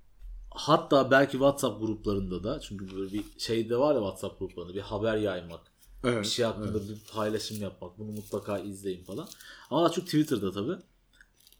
[0.50, 4.80] hatta belki WhatsApp gruplarında da çünkü böyle bir şey de var ya WhatsApp gruplarında bir
[4.80, 5.60] haber yaymak
[6.04, 6.24] Evet.
[6.24, 9.28] bir şey hakkında bir paylaşım yapmak bunu mutlaka izleyin falan.
[9.70, 10.72] Ama daha çok Twitter'da tabi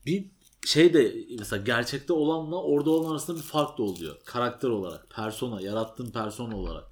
[0.07, 0.31] bir
[0.67, 4.17] şey de mesela gerçekte olanla orada olan arasında bir fark da oluyor.
[4.25, 6.85] Karakter olarak persona yarattığın persona olarak.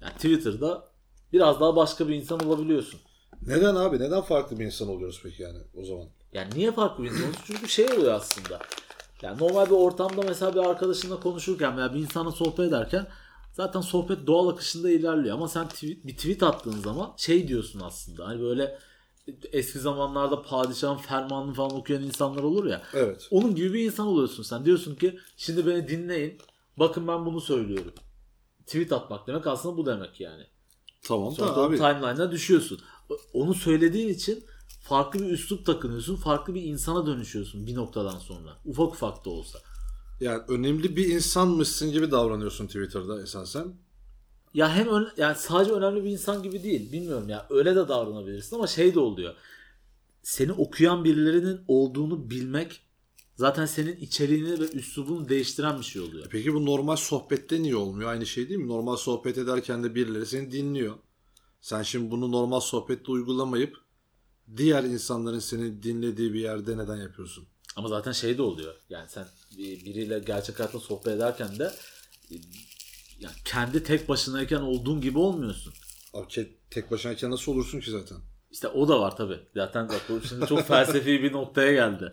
[0.00, 0.88] Yani Twitter'da
[1.32, 3.00] biraz daha başka bir insan olabiliyorsun
[3.46, 3.98] Neden abi?
[4.00, 6.06] Neden farklı bir insan oluyoruz peki yani o zaman?
[6.32, 7.32] Yani niye farklı bir insan?
[7.46, 8.58] Çünkü şey oluyor aslında.
[9.22, 13.06] Yani normal bir ortamda mesela bir arkadaşınla konuşurken veya bir insanla sohbet ederken
[13.52, 15.34] zaten sohbet doğal akışında ilerliyor.
[15.34, 18.26] Ama sen tweet, bir tweet attığın zaman şey diyorsun aslında.
[18.26, 18.78] Hani böyle
[19.52, 22.82] eski zamanlarda padişahın fermanını falan okuyan insanlar olur ya.
[22.94, 23.28] Evet.
[23.30, 24.64] Onun gibi bir insan oluyorsun sen.
[24.64, 26.38] Diyorsun ki şimdi beni dinleyin.
[26.76, 27.92] Bakın ben bunu söylüyorum.
[28.66, 30.46] Tweet atmak demek aslında bu demek yani.
[31.02, 31.76] Tamam Sonra da abi.
[31.76, 32.80] timeline'ına düşüyorsun.
[33.32, 34.44] Onu söylediğin için
[34.82, 36.16] farklı bir üslup takınıyorsun.
[36.16, 38.56] Farklı bir insana dönüşüyorsun bir noktadan sonra.
[38.64, 39.58] Ufak ufak da olsa.
[40.20, 43.74] Yani önemli bir insanmışsın gibi davranıyorsun Twitter'da esasen.
[44.54, 46.92] Ya hem ön- yani sadece önemli bir insan gibi değil.
[46.92, 49.34] Bilmiyorum ya öyle de davranabilirsin ama şey de oluyor.
[50.22, 52.80] Seni okuyan birilerinin olduğunu bilmek
[53.36, 56.26] zaten senin içeriğini ve üslubunu değiştiren bir şey oluyor.
[56.30, 58.10] Peki bu normal sohbette niye olmuyor?
[58.10, 58.68] Aynı şey değil mi?
[58.68, 60.94] Normal sohbet ederken de birileri seni dinliyor.
[61.66, 63.76] Sen şimdi bunu normal sohbette uygulamayıp
[64.56, 67.46] diğer insanların seni dinlediği bir yerde neden yapıyorsun?
[67.76, 68.74] Ama zaten şey de oluyor.
[68.90, 69.26] Yani sen
[69.58, 71.72] bir- biriyle gerçek hayatta sohbet ederken de
[72.30, 72.34] e,
[73.20, 75.72] yani kendi tek başınayken olduğun gibi olmuyorsun.
[76.14, 76.26] Abi
[76.70, 78.18] tek başınayken nasıl olursun ki zaten?
[78.50, 79.40] İşte o da var tabi.
[79.54, 82.12] Zaten bak bu şimdi çok felsefi bir noktaya geldi.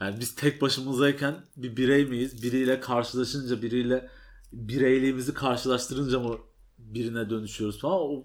[0.00, 2.42] Yani biz tek başımızdayken bir birey miyiz?
[2.42, 4.10] Biriyle karşılaşınca, biriyle
[4.52, 6.38] bireyliğimizi karşılaştırınca mı
[6.78, 7.98] birine dönüşüyoruz falan.
[8.00, 8.24] O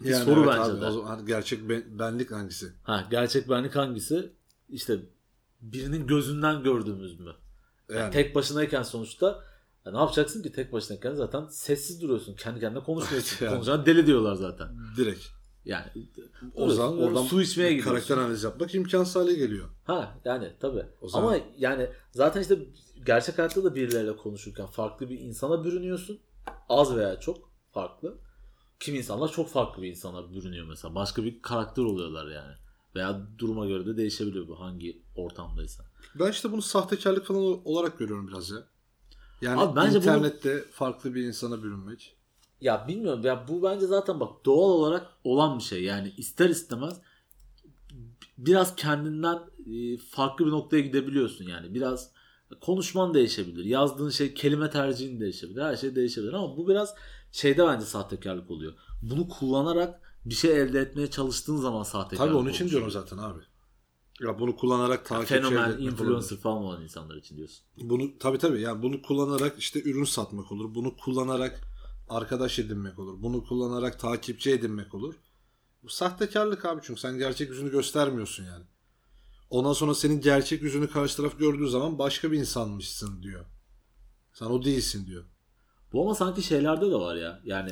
[0.00, 0.86] bir soru evet bence abi, de.
[0.86, 2.72] o zaman gerçek ben- benlik hangisi?
[2.82, 4.32] Ha, gerçek benlik hangisi?
[4.68, 4.98] İşte
[5.60, 7.32] birinin gözünden gördüğümüz mü?
[7.88, 8.12] Yani Yani.
[8.12, 9.44] tek başınayken sonuçta
[9.86, 12.34] ya ne yapacaksın ki tek başınayken zaten sessiz duruyorsun.
[12.34, 13.44] Kendi kendine konuşmuyorsun.
[13.46, 13.54] Yani.
[13.54, 14.68] Konuşana deli diyorlar zaten.
[14.96, 15.24] Direkt.
[15.64, 15.86] Yani
[16.54, 17.90] O zaman oradan su içmeye gidiyorsun.
[17.90, 19.68] karakter analizi yapmak imkansız hale geliyor.
[19.84, 20.52] Ha yani
[21.02, 22.58] zaman- Ama yani zaten işte
[23.06, 26.18] gerçek hayatta da birileriyle konuşurken farklı bir insana bürünüyorsun.
[26.68, 28.18] Az veya çok farklı.
[28.80, 30.94] Kim insanlar çok farklı bir insana bürünüyor mesela.
[30.94, 32.54] Başka bir karakter oluyorlar yani.
[32.94, 35.84] Veya duruma göre de değişebiliyor bu hangi ortamdaysa.
[36.14, 38.58] Ben işte bunu sahtekarlık falan olarak görüyorum biraz ya.
[39.40, 42.14] Yani Abi bence bunu- internette farklı bir insana bürünmek.
[42.60, 45.84] Ya bilmiyorum ya bu bence zaten bak doğal olarak olan bir şey.
[45.84, 47.00] Yani ister istemez
[48.38, 49.38] biraz kendinden
[49.72, 51.74] e, farklı bir noktaya gidebiliyorsun yani.
[51.74, 52.10] Biraz
[52.60, 53.64] konuşman değişebilir.
[53.64, 55.62] Yazdığın şey kelime tercihin değişebilir.
[55.62, 56.94] Her şey değişebilir ama bu biraz
[57.32, 58.74] şeyde bence sahtekarlık oluyor.
[59.02, 63.18] Bunu kullanarak bir şey elde etmeye çalıştığın zaman sahtekarlık Tabii onun için olmuş diyorum zaten
[63.18, 63.40] abi.
[64.20, 67.64] Ya bunu kullanarak takipçi elde Fenomen, etmek influencer falan olan insanlar için diyorsun.
[67.76, 70.74] Bunu tabii tabii yani bunu kullanarak işte ürün satmak olur.
[70.74, 71.60] Bunu kullanarak
[72.08, 73.22] arkadaş edinmek olur.
[73.22, 75.14] Bunu kullanarak takipçi edinmek olur.
[75.82, 78.64] Bu sahtekarlık abi çünkü sen gerçek yüzünü göstermiyorsun yani.
[79.50, 83.44] Ondan sonra senin gerçek yüzünü karşı taraf gördüğü zaman başka bir insanmışsın diyor.
[84.32, 85.24] Sen o değilsin diyor.
[85.92, 87.40] Bu ama sanki şeylerde de var ya.
[87.44, 87.70] Yani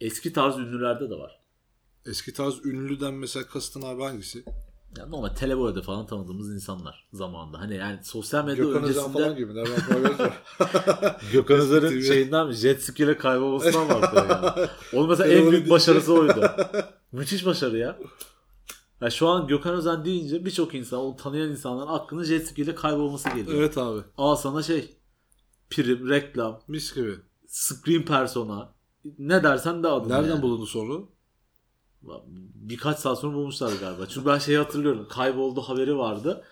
[0.00, 1.40] eski tarz ünlülerde de var.
[2.06, 4.44] Eski tarz ünlüden mesela kastın abi hangisi?
[4.98, 7.60] Yani normal teleboyada falan tanıdığımız insanlar zamanında.
[7.60, 9.54] Hani yani sosyal medya Gökhan öncesinde falan gibi.
[9.54, 10.32] Nereden?
[11.32, 12.04] Gökhan Özer'in TV.
[12.04, 12.52] şeyinden?
[12.52, 14.12] Jet ski ile kaybolmasından var.
[14.14, 14.68] Yani.
[14.92, 16.50] Onun mesela en büyük başarısı oydu.
[17.12, 17.98] Müthiş başarı ya.
[19.00, 22.74] Ya şu an Gökhan Özen deyince birçok insan, onu tanıyan insanların aklına jet ski ile
[22.74, 23.58] kaybolması geliyor.
[23.58, 24.00] evet abi.
[24.18, 24.96] Al sana şey,
[25.70, 27.14] prim, reklam, Mis gibi.
[27.46, 28.74] screen persona,
[29.18, 30.42] ne dersen de adını Nereden yani.
[30.42, 31.02] bulundu sonra?
[32.54, 34.06] Birkaç saat sonra bulmuşlar galiba.
[34.08, 35.06] Çünkü ben şeyi hatırlıyorum.
[35.08, 36.44] Kayboldu haberi vardı.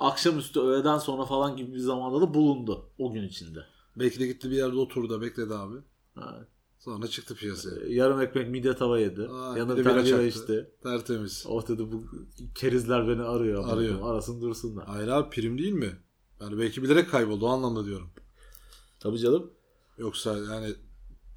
[0.00, 3.58] Akşamüstü öğleden sonra falan gibi bir zamanda da bulundu o gün içinde.
[3.96, 5.76] Belki de gitti bir yerde oturdu da bekledi abi.
[6.14, 6.46] Ha.
[6.86, 7.76] Sonra çıktı piyasaya.
[7.88, 9.28] Yarım ekmek midye tava yedi.
[9.28, 10.70] Aa, Yanına bir tane bira içti.
[10.82, 11.44] Tertemiz.
[11.48, 12.04] Oh dedi bu
[12.54, 13.64] kerizler beni arıyor.
[13.64, 13.94] ama Arıyor.
[13.94, 14.86] dedim, Arasın dursunlar.
[14.86, 15.98] Hayır abi prim değil mi?
[16.40, 18.10] Yani belki bilerek kayboldu o anlamda diyorum.
[19.00, 19.50] Tabii canım.
[19.98, 20.74] Yoksa yani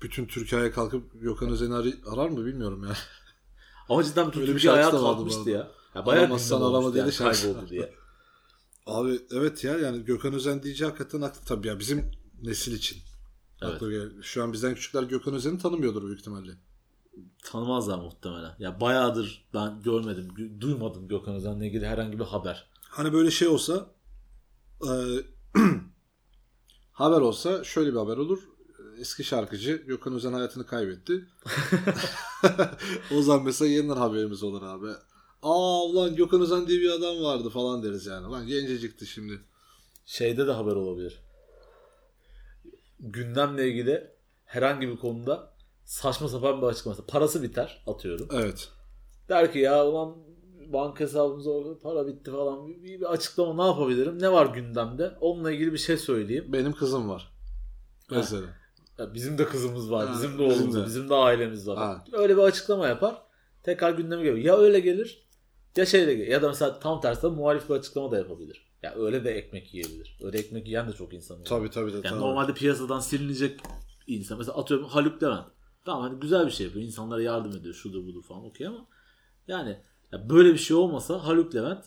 [0.01, 2.93] bütün Türkiye'ye kalkıp Gökhan Özen'i ar- arar mı bilmiyorum ya.
[3.89, 5.71] Ama cidden bütün Öyle bir Türkiye ayağa kalkmıştı ya.
[5.95, 7.93] ya bayağı Aramazsan arama diye yani kayboldu diye.
[8.85, 12.11] Abi evet ya yani Gökhan Özen diyece hakikaten haklı tabii ya bizim
[12.43, 12.97] nesil için.
[13.61, 13.81] Evet.
[14.21, 16.51] Şu an bizden küçükler Gökhan Özen'i tanımıyordur büyük ihtimalle.
[17.43, 18.55] Tanımazlar muhtemelen.
[18.59, 22.67] Ya bayağıdır ben görmedim, gö- duymadım Gökhan Özen'le ilgili herhangi bir haber.
[22.81, 23.87] Hani böyle şey olsa
[24.83, 24.89] e,
[26.91, 28.39] haber olsa şöyle bir haber olur.
[28.99, 31.25] Eski şarkıcı Gökhan Özen hayatını kaybetti.
[33.17, 34.87] o zaman mesela yeniden haberimiz olur abi.
[35.43, 38.31] Aa ulan Gökhan Özen diye bir adam vardı falan deriz yani.
[38.31, 39.41] Lan gencecikti şimdi.
[40.05, 41.19] Şeyde de haber olabilir.
[42.99, 44.11] Gündemle ilgili
[44.45, 45.53] herhangi bir konuda
[45.85, 47.05] saçma sapan bir açıklaması.
[47.05, 48.27] Parası biter atıyorum.
[48.33, 48.69] Evet.
[49.29, 50.15] Der ki ya ulan
[50.73, 52.67] banka hesabımıza para bitti falan.
[52.67, 54.21] Bir, bir, bir açıklama ne yapabilirim?
[54.21, 55.17] Ne var gündemde?
[55.21, 56.45] Onunla ilgili bir şey söyleyeyim.
[56.47, 57.31] Benim kızım var.
[58.11, 58.47] Mesela.
[58.97, 60.87] Ya bizim de kızımız var, Ha, bizim de bizim oğlumuz var, de.
[60.87, 61.77] bizim de ailemiz var.
[61.77, 62.05] Ha.
[62.13, 63.21] Öyle bir açıklama yapar.
[63.63, 64.37] tekrar gündeme geliyor.
[64.45, 65.29] Ya öyle gelir
[65.77, 66.27] ya şeyle gelir.
[66.27, 68.68] Ya da mesela tam tersi de muhalif bir açıklama da yapabilir.
[68.83, 70.17] Ya öyle de ekmek yiyebilir.
[70.23, 71.47] Öyle ekmek yiyen de çok insan oluyor.
[71.47, 71.95] Tabii tabii de.
[71.95, 72.19] Yani tabii.
[72.19, 73.59] normalde piyasadan silinecek
[74.07, 74.37] insan.
[74.37, 75.47] Mesela atıyorum Haluk Levent.
[75.85, 76.85] Tamam hani güzel bir şey yapıyor.
[76.85, 77.73] İnsanlara yardım ediyor.
[77.73, 78.87] Şudur budur falan okey ama
[79.47, 79.77] yani
[80.11, 81.85] ya böyle bir şey olmasa Haluk Levent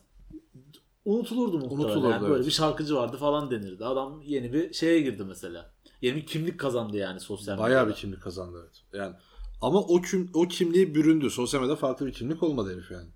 [1.04, 1.84] unutulurdu muhtemelen.
[1.84, 2.46] Unutulurdu, yani böyle evet.
[2.46, 3.84] bir şarkıcı vardı falan denirdi.
[3.84, 5.74] Adam yeni bir şeye girdi mesela.
[6.00, 7.70] Yeni bir kimlik kazandı yani sosyal medyada.
[7.70, 8.82] Bayağı bir kimlik kazandı evet.
[8.92, 9.16] Yani
[9.60, 11.30] ama o kim o kimliği büründü.
[11.30, 13.08] Sosyal medyada farklı bir kimlik olmadı herif yani.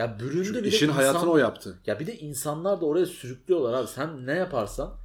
[0.00, 1.78] Ya büründü Çünkü bir işin insan- hayatını o yaptı.
[1.86, 3.88] Ya bir de insanlar da oraya sürüklüyorlar abi.
[3.88, 4.96] Sen ne yaparsan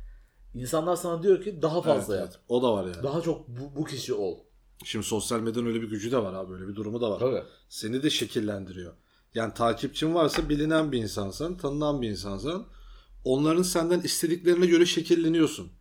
[0.54, 2.34] insanlar sana diyor ki daha fazla Evet, yap.
[2.34, 2.44] evet.
[2.48, 3.04] O da var yani.
[3.04, 4.40] Daha çok bu, bu kişi ol.
[4.84, 6.54] Şimdi sosyal medyanın öyle bir gücü de var abi.
[6.54, 7.20] Öyle bir durumu da var.
[7.20, 7.44] Tabii.
[7.70, 8.94] Seni de şekillendiriyor.
[9.34, 12.66] Yani takipçin varsa bilinen bir insansan, tanınan bir insansan
[13.24, 15.72] onların senden istediklerine göre şekilleniyorsun.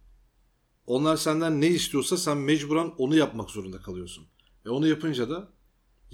[0.87, 4.27] Onlar senden ne istiyorsa sen mecburen onu yapmak zorunda kalıyorsun.
[4.67, 5.49] Ve onu yapınca da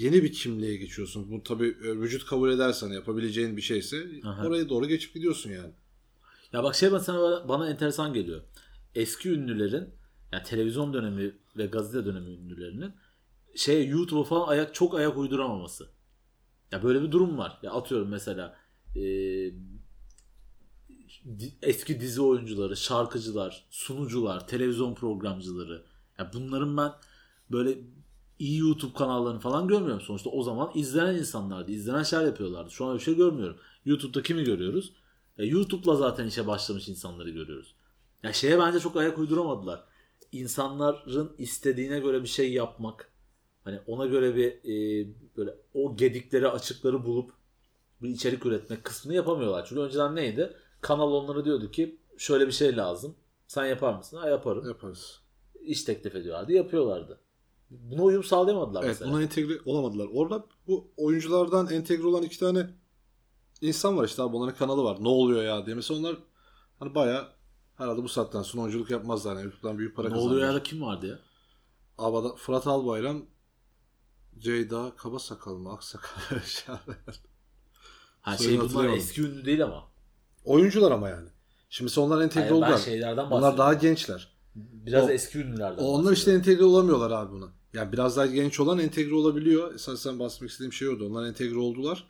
[0.00, 1.30] yeni bir kimliğe geçiyorsun.
[1.30, 4.46] Bu tabii e, vücut kabul edersen yapabileceğin bir şeyse Aha.
[4.46, 5.72] oraya doğru geçip gidiyorsun yani.
[6.52, 8.42] Ya bak şey bana, bana enteresan geliyor.
[8.94, 9.88] Eski ünlülerin
[10.32, 12.92] yani televizyon dönemi ve gazete dönemi ünlülerinin
[13.56, 15.88] şey YouTube'a falan ayak çok ayak uyduramaması.
[16.72, 17.58] Ya böyle bir durum var.
[17.62, 18.56] Ya atıyorum mesela
[18.96, 19.02] e,
[21.62, 25.84] eski dizi oyuncuları, şarkıcılar, sunucular, televizyon programcıları.
[26.18, 26.92] Ya bunların ben
[27.50, 27.78] böyle
[28.40, 30.00] iyi YouTube kanallarını falan görmüyorum.
[30.00, 31.72] Sonuçta o zaman izlenen insanlardı.
[31.72, 32.70] izlenen şeyler yapıyorlardı.
[32.70, 33.56] Şu an öyle bir şey görmüyorum.
[33.84, 34.92] YouTube'da kimi görüyoruz?
[35.38, 37.74] Ya YouTube'la zaten işe başlamış insanları görüyoruz.
[38.22, 39.84] Ya şeye bence çok ayak uyduramadılar.
[40.32, 43.12] İnsanların istediğine göre bir şey yapmak.
[43.64, 47.32] Hani ona göre bir e, böyle o gedikleri açıkları bulup
[48.02, 49.66] bir içerik üretmek kısmını yapamıyorlar.
[49.68, 50.56] Çünkü önceden neydi?
[50.80, 53.14] Kanal onlara diyordu ki şöyle bir şey lazım.
[53.46, 54.16] Sen yapar mısın?
[54.16, 54.68] Ha yaparım.
[54.68, 55.20] Yaparız.
[55.60, 56.52] İş teklif ediyorlardı.
[56.52, 57.18] Yapıyorlardı.
[57.70, 59.12] Buna uyum sağlayamadılar Evet mesela.
[59.12, 60.08] buna entegre olamadılar.
[60.14, 62.66] Orada bu oyunculardan entegre olan iki tane
[63.60, 64.96] insan var işte abi onların kanalı var.
[65.00, 65.76] Ne oluyor ya diye.
[65.76, 66.16] Mesela onlar
[66.78, 67.28] hani bayağı
[67.76, 69.32] herhalde bu saatten sonra oyunculuk yapmazlar.
[69.36, 70.34] Yani YouTube'dan büyük para ne kazanırlar.
[70.36, 71.18] oluyor ya da kim vardı ya?
[71.98, 73.22] Abada, Fırat Albayram
[74.38, 75.72] Ceyda Kabasakal mı?
[75.72, 76.74] Aksakal şey.
[78.20, 79.84] Ha şey bunlar eski ünlü değil ama.
[80.44, 81.28] Oyuncular ama yani.
[81.70, 82.78] Şimdi onlar entegre Hayır, ben oldular.
[82.78, 84.32] şeylerden Onlar daha gençler.
[84.54, 85.82] Biraz O- eski ünlülerden.
[85.84, 87.48] Onlar işte entegre olamıyorlar abi buna.
[87.74, 89.74] Yani biraz daha genç olan entegre olabiliyor.
[89.74, 91.06] Esasen bahsetmek istediğim şey oydu.
[91.06, 92.04] Onlar entegre oldular.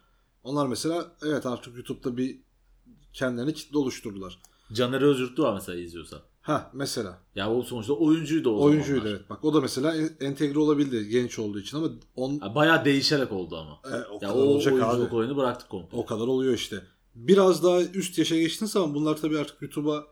[0.45, 2.39] Onlar mesela evet artık YouTube'da bir
[3.13, 4.39] kendilerine kitle oluşturdular.
[4.73, 6.23] Caner Özgürtlü var mesela izliyorsa.
[6.41, 7.19] Ha mesela.
[7.35, 9.11] Ya o sonuçta oyuncuydu o Oyuncuydu zamanlar.
[9.19, 9.31] evet.
[9.31, 13.33] Bak o da mesela en- entegre olabildi genç olduğu için ama on, Ya bayağı değişerek
[13.33, 13.81] oldu ama.
[13.85, 15.17] E, o ya kadar o olacak oyunculuk abi.
[15.17, 15.97] oyunu bıraktık komple.
[15.99, 16.83] o kadar oluyor işte.
[17.15, 20.05] Biraz daha üst yaşa geçtiğin zaman bunlar tabii artık YouTube'a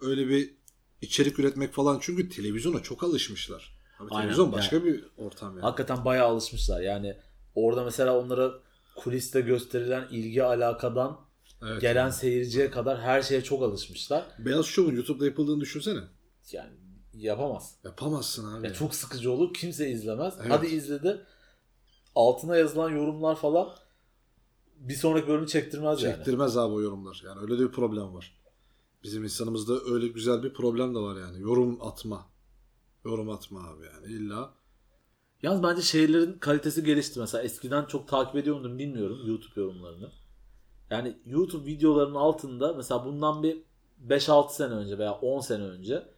[0.00, 0.54] öyle bir
[1.02, 3.73] içerik üretmek falan çünkü televizyona çok alışmışlar.
[4.04, 4.22] Abi Aynen.
[4.22, 5.60] televizyon başka Yani- bir ortam yani.
[5.60, 6.80] Hakikaten bayağı alışmışlar.
[6.80, 7.16] Yani
[7.54, 8.52] orada mesela onlara
[8.96, 11.20] kuliste gösterilen ilgi alakadan
[11.62, 11.80] Evet.
[11.80, 14.24] gelen seyirciye kadar her şeye çok alışmışlar.
[14.38, 16.00] Beyaz Şov'un YouTube'da yapıldığını düşünsene.
[16.52, 16.70] Yani
[17.14, 17.74] yapamaz.
[17.84, 18.66] Yapamazsın abi.
[18.66, 19.54] Ya çok sıkıcı olur.
[19.54, 20.34] Kimse izlemez.
[20.40, 20.50] Evet.
[20.50, 21.20] Hadi izledi.
[22.14, 23.68] Altına yazılan yorumlar falan
[24.76, 26.14] bir sonraki bölümü çektirmez yani.
[26.16, 27.22] Çektirmez abi o yorumlar.
[27.26, 28.40] Yani öyle de bir problem var.
[29.02, 31.40] Bizim insanımızda öyle güzel bir problem de var yani.
[31.40, 32.26] Yorum atma.
[33.04, 34.54] Yorum atma abi yani illa.
[35.42, 37.20] Yalnız bence şeylerin kalitesi gelişti.
[37.20, 40.10] Mesela eskiden çok takip ediyor muydum bilmiyorum YouTube yorumlarını.
[40.90, 43.62] Yani YouTube videolarının altında mesela bundan bir
[44.08, 46.08] 5-6 sene önce veya 10 sene önce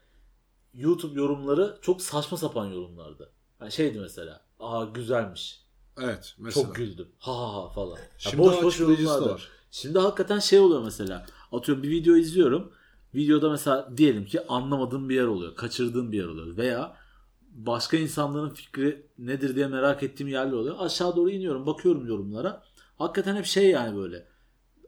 [0.74, 3.32] YouTube yorumları çok saçma sapan yorumlardı.
[3.60, 4.40] Yani şeydi mesela.
[4.60, 5.66] Aa güzelmiş.
[5.98, 6.66] Evet mesela.
[6.66, 7.08] Çok güldüm.
[7.18, 7.96] Ha ha ha falan.
[7.96, 9.28] Ya Şimdi boş boş yorumlardı.
[9.28, 9.48] var.
[9.70, 11.26] Şimdi hakikaten şey oluyor mesela.
[11.52, 12.72] Atıyorum bir video izliyorum.
[13.16, 15.54] Videoda mesela diyelim ki anlamadığım bir yer oluyor.
[15.56, 16.56] Kaçırdığım bir yer oluyor.
[16.56, 16.96] Veya
[17.50, 20.76] başka insanların fikri nedir diye merak ettiğim yerler oluyor.
[20.78, 21.66] Aşağı doğru iniyorum.
[21.66, 22.62] Bakıyorum yorumlara.
[22.98, 24.26] Hakikaten hep şey yani böyle.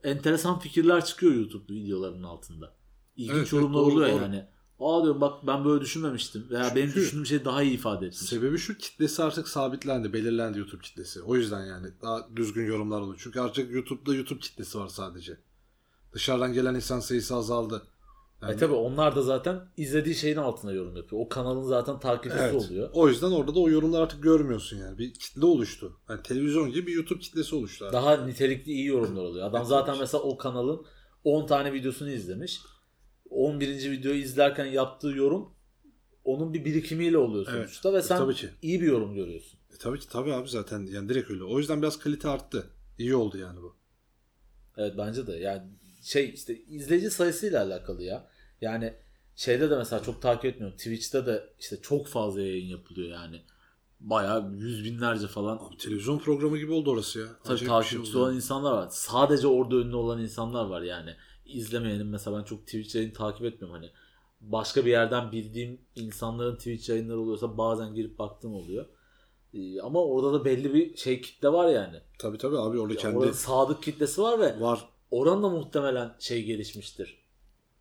[0.04, 2.74] Enteresan fikirler çıkıyor YouTube videolarının altında.
[3.16, 4.22] İlginç Evet, evet, yorumlar doğru, oluyor doğru.
[4.22, 4.44] yani.
[4.80, 6.46] Aa diyorum bak ben böyle düşünmemiştim.
[6.50, 8.20] Veya benim Çünkü- düşündüğüm şey daha iyi ifade etmiş.
[8.28, 11.22] Sebebi şu kitlesi artık sabitlendi, belirlendi YouTube kitlesi.
[11.22, 13.20] O yüzden yani daha düzgün yorumlar oluyor.
[13.22, 15.36] Çünkü artık YouTube'da YouTube kitlesi var sadece.
[16.12, 17.82] Dışarıdan gelen insan sayısı azaldı.
[18.42, 21.22] Yani- E tabi onlar da zaten izlediği şeyin altına yorum yapıyor.
[21.22, 22.54] O kanalın zaten takipçisi Evet.
[22.54, 22.90] oluyor.
[22.92, 24.98] O yüzden orada da o yorumları artık görmüyorsun yani.
[24.98, 26.00] Bir kitle oluştu.
[26.08, 27.84] Yani televizyon gibi bir YouTube kitlesi oluştu.
[27.84, 27.94] artık.
[27.94, 29.46] Daha nitelikli iyi yorumlar oluyor.
[29.46, 30.86] Adam Evet, zaten mesela o kanalın
[31.24, 32.60] 10 tane videosunu izlemiş.
[33.30, 33.90] 11.
[33.90, 35.48] videoyu izlerken yaptığı yorum
[36.24, 37.66] onun bir birikimiyle oluyor Evet.
[37.68, 38.48] sonuçta ve E, sen tabii ki.
[38.62, 39.58] iyi bir yorum görüyorsun.
[39.74, 41.44] E, tabii ki tabii abi zaten yani direkt öyle.
[41.44, 42.70] O yüzden biraz kalite arttı.
[42.98, 43.76] İyi oldu yani bu.
[44.76, 45.32] Evet bence de.
[45.32, 45.62] Yani
[46.02, 48.28] şey işte izleyici sayısıyla alakalı ya.
[48.60, 48.94] Yani
[49.36, 50.76] şeyde de mesela çok takip etmiyorum.
[50.76, 53.42] Twitch'te de işte çok fazla yayın yapılıyor yani.
[54.00, 57.26] bayağı yüz binlerce falan Abi televizyon programı gibi oldu orası ya.
[57.44, 58.24] tabii şey takipçisi oldu.
[58.24, 58.88] olan insanlar var.
[58.90, 61.14] Sadece orada ünlü olan insanlar var yani.
[61.46, 63.90] İzlemeyenim mesela ben çok Twitch yayını takip etmiyorum hani.
[64.40, 68.86] Başka bir yerden bildiğim insanların Twitch yayınları oluyorsa bazen girip baktığım oluyor.
[69.54, 72.00] Ee, ama orada da belli bir şey kitle var yani.
[72.18, 74.88] Tabii tabii abi orada kendi Orada sadık kitlesi var ve var.
[75.10, 77.18] Oran da muhtemelen şey gelişmiştir.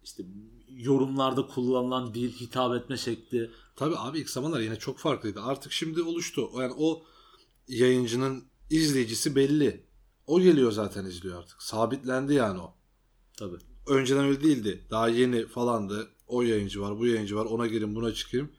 [0.04, 0.24] İşte
[0.70, 3.52] yorumlarda kullanılan dil, hitap etme şekli.
[3.76, 5.42] Tabii abi ilk zamanlar yine çok farklıydı.
[5.42, 6.50] Artık şimdi oluştu.
[6.60, 7.04] Yani o
[7.68, 9.88] yayıncının izleyicisi belli.
[10.28, 11.64] O geliyor zaten izliyor artık.
[11.64, 12.76] Sabitlendi yani o.
[13.38, 13.58] Tabii.
[13.88, 14.88] Önceden öyle değildi.
[14.92, 16.08] Daha yeni falandı.
[16.28, 17.46] O yayıncı var, bu yayıncı var.
[17.46, 18.52] Ona girin, buna çıkayım.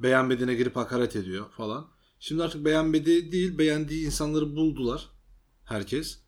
[0.00, 1.88] Beğenmediğine girip hakaret ediyor falan.
[2.20, 5.08] Şimdi artık beğenmediği değil, beğendiği insanları buldular.
[5.64, 6.21] Herkes.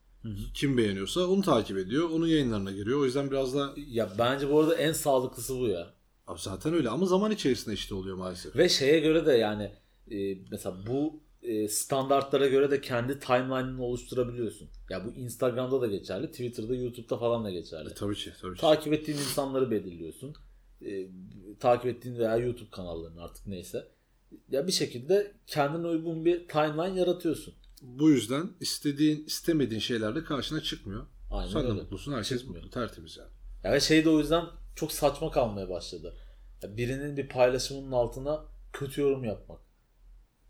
[0.55, 2.11] Kim beğeniyorsa onu takip ediyor.
[2.11, 3.01] Onun yayınlarına giriyor.
[3.01, 5.91] O yüzden biraz da Ya bence bu arada en sağlıklısı bu ya.
[6.27, 8.57] Abi zaten öyle ama zaman içerisinde işte oluyor maalesef.
[8.57, 9.73] Ve şeye göre de yani
[10.11, 14.69] e, mesela bu e, standartlara göre de kendi timeline'ını oluşturabiliyorsun.
[14.91, 17.91] Ya bu Instagram'da da geçerli, Twitter'da, YouTube'da falan da geçerli.
[17.91, 18.61] E, tabii ki, tabii ki.
[18.61, 20.35] Takip ettiğin insanları belirliyorsun.
[20.87, 21.09] E,
[21.61, 23.89] takip ettiğin veya YouTube kanallarını artık neyse.
[24.51, 27.55] Ya bir şekilde kendine uygun bir timeline yaratıyorsun.
[27.85, 31.07] Bu yüzden istediğin, istemediğin şeyler de karşına çıkmıyor.
[31.31, 31.81] Aynen Sen de öyle.
[31.83, 32.65] mutlusun, herkes Çıkmıyor.
[32.65, 33.31] mutlu, tertemiz yani.
[33.65, 34.45] Ya ve şey de o yüzden
[34.77, 36.15] çok saçma kalmaya başladı.
[36.63, 39.61] Ya birinin bir paylaşımının altına kötü yorum yapmak.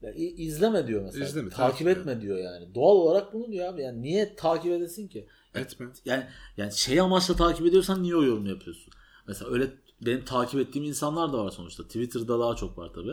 [0.03, 1.25] Ya i- izleme diyor mesela.
[1.25, 2.75] İzleme, takip takip etme diyor yani.
[2.75, 3.83] Doğal olarak bunu diyor abi.
[3.83, 5.29] Yani niye takip edesin ki?
[5.55, 5.87] Etme.
[6.05, 6.27] Yani
[6.57, 8.93] yani şey amaçla takip ediyorsan niye o yorumu yapıyorsun?
[9.27, 9.71] Mesela öyle
[10.07, 11.83] benim takip ettiğim insanlar da var sonuçta.
[11.83, 13.11] Twitter'da daha çok var tabi.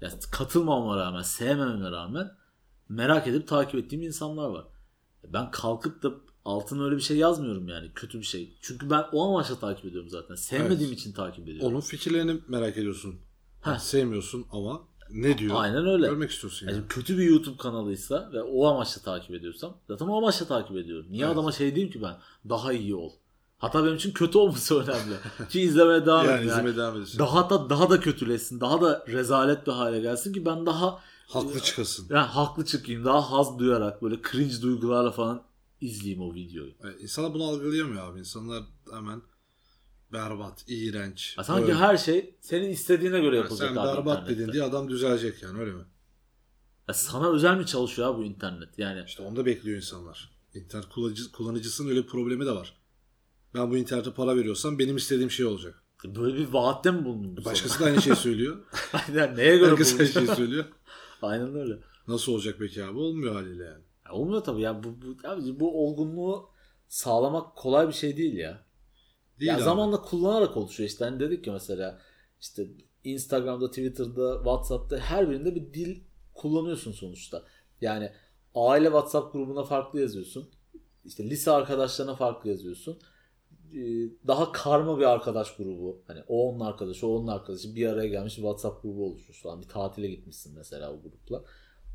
[0.00, 2.30] Yani katılmamama rağmen, sevmememe rağmen
[2.92, 4.64] merak edip takip ettiğim insanlar var.
[5.32, 6.10] Ben kalkıp da
[6.44, 7.90] altına öyle bir şey yazmıyorum yani.
[7.94, 8.56] Kötü bir şey.
[8.60, 10.34] Çünkü ben o amaçla takip ediyorum zaten.
[10.34, 11.00] Sevmediğim Evet.
[11.00, 11.72] için takip ediyorum.
[11.72, 13.14] Onun fikirlerini merak ediyorsun.
[13.60, 13.78] Heh.
[13.78, 14.80] Sevmiyorsun ama
[15.10, 15.54] ne diyor?
[15.58, 16.06] Aynen öyle.
[16.06, 16.76] Görmek istiyorsun yani.
[16.76, 21.06] Yani kötü bir YouTube kanalıysa ve o amaçla takip ediyorsam zaten o amaçla takip ediyorum.
[21.10, 21.34] Niye Evet.
[21.34, 22.16] adama şey diyeyim ki ben
[22.48, 23.10] daha iyi ol.
[23.58, 25.14] Hatta benim için kötü olması önemli.
[25.50, 26.48] ki izlemeye devam Yani edin.
[26.48, 27.18] izlemeye devam edesin.
[27.18, 28.60] Daha da daha da kötüleşsin.
[28.60, 32.06] Daha da rezalet bir hale gelsin ki ben daha Haklı çıkasın.
[32.10, 33.04] yani haklı çıkayım.
[33.04, 35.42] Daha haz duyarak böyle cringe duygularla falan
[35.80, 36.72] izleyeyim o videoyu.
[36.84, 38.18] Evet, insanlar bunu algılayamıyor abi.
[38.18, 38.62] İnsanlar
[38.92, 39.22] hemen
[40.12, 41.34] berbat, iğrenç.
[41.38, 41.74] Ya sanki böyle.
[41.74, 44.38] her şey senin istediğine göre Yani yapılacak Sen abi berbat internette.
[44.42, 45.82] dedin diye adam düzelecek yani öyle mi?
[46.88, 48.78] Ya sana özel mi çalışıyor abi bu internet?
[48.78, 50.30] Yani İşte onu da bekliyor insanlar.
[50.54, 52.76] İnternet kullanıcı, kullanıcısının öyle bir problemi de var.
[53.54, 55.82] Ben bu internete para veriyorsam benim istediğim şey olacak.
[56.04, 57.36] böyle bir vaatte mi bulundun?
[57.36, 58.56] bu Başkası da aynı şeyi söylüyor.
[58.92, 60.24] Aynen neye göre Herkes aynı bulundun?
[60.26, 60.64] şeyi söylüyor.
[61.22, 61.74] Aynen öyle.
[62.08, 62.98] Nasıl olacak peki abi?
[62.98, 63.84] Olmuyor haliyle yani.
[64.06, 66.48] Ya olmuyor tabii ya bu, bu, abi bu olgunluğu
[66.88, 68.66] sağlamak kolay bir şey değil ya.
[69.40, 69.62] Değil ya abi.
[69.62, 71.04] zamanla kullanarak oluşuyor işte.
[71.04, 72.00] Hani dedik ya mesela
[72.40, 72.68] işte
[73.04, 76.00] Instagram'da, Twitter'da, WhatsApp'ta her birinde bir dil
[76.34, 77.44] kullanıyorsun sonuçta.
[77.80, 78.12] Yani
[78.54, 80.50] aile WhatsApp grubuna farklı yazıyorsun.
[81.04, 82.98] İşte lise arkadaşlarına farklı yazıyorsun.
[83.72, 86.02] Ee, Daha karma bir arkadaş grubu.
[86.06, 89.62] Hani o onun arkadaşı, o onun arkadaşı bir araya gelmiş bir WhatsApp grubu oluşmuş falan.
[89.62, 91.44] Bir tatile gitmişsin mesela o grupla.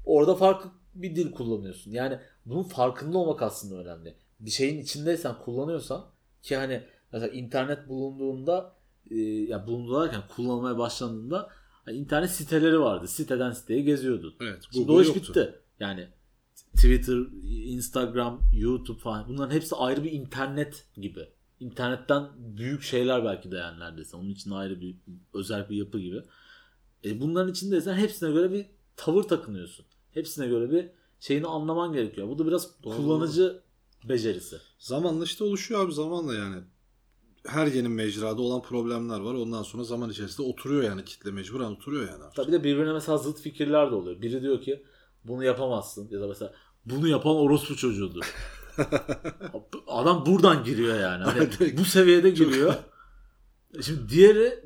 [0.06, 1.92] Orada farklı bir dil kullanıyorsun.
[1.92, 4.16] Yani bunun farkında olmak aslında önemli.
[4.40, 6.06] Bir şeyin içindeysen kullanıyorsan
[6.42, 8.76] ki hani mesela internet bulunduğunda
[9.12, 11.50] e, ya bulunduğu derken kullanılmaya başlandığında
[11.86, 13.08] hani internet siteleri vardı.
[13.08, 14.36] Siteden siteye geziyordun.
[14.42, 14.64] Evet.
[14.74, 15.56] Şimdi o iş bitti.
[15.80, 16.08] Yani
[16.76, 17.18] Twitter,
[17.66, 21.28] Instagram, YouTube falan bunların hepsi ayrı bir internet gibi.
[21.60, 24.18] İnternetten büyük şeyler belki de yani neredeyse.
[24.18, 24.96] Onun için ayrı bir
[25.34, 26.22] özel bir yapı gibi.
[27.06, 29.86] E bunların içindeysen hepsine göre bir tavır takınıyorsun.
[30.12, 30.90] Hepsine göre bir
[31.20, 32.28] şeyini anlaman gerekiyor.
[32.28, 32.96] Bu da biraz Doğru.
[32.96, 33.62] kullanıcı
[34.10, 34.58] becerisi.
[34.80, 36.64] Zamanla işte oluşuyor abi zamanla yani.
[37.46, 39.34] Her yeni mecrada olan problemler var.
[39.34, 42.24] Ondan sonra zaman içerisinde oturuyor yani kitle mecburen oturuyor yani.
[42.24, 42.36] artık.
[42.36, 44.22] Tabii de birbirine mesela zıt fikirler de oluyor.
[44.22, 44.84] Biri diyor ki
[45.24, 46.54] bunu yapamazsın ya da mesela
[46.86, 48.22] bunu yapan orospu çocuğudur.
[49.88, 51.24] Adam buradan giriyor yani.
[51.24, 52.74] Hani bu seviyede giriyor.
[53.82, 54.64] Şimdi diğeri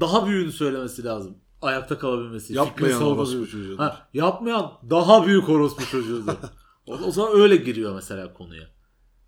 [0.00, 1.38] daha büyüğünü söylemesi lazım.
[1.62, 2.44] Ayakta kalabilmesi.
[2.44, 2.54] için.
[2.54, 3.78] Yapmayan orospu çocuğudur.
[3.78, 6.32] Ha, yapmayan daha büyük orospu çocuğudur.
[6.86, 8.64] o, o zaman öyle giriyor mesela konuya.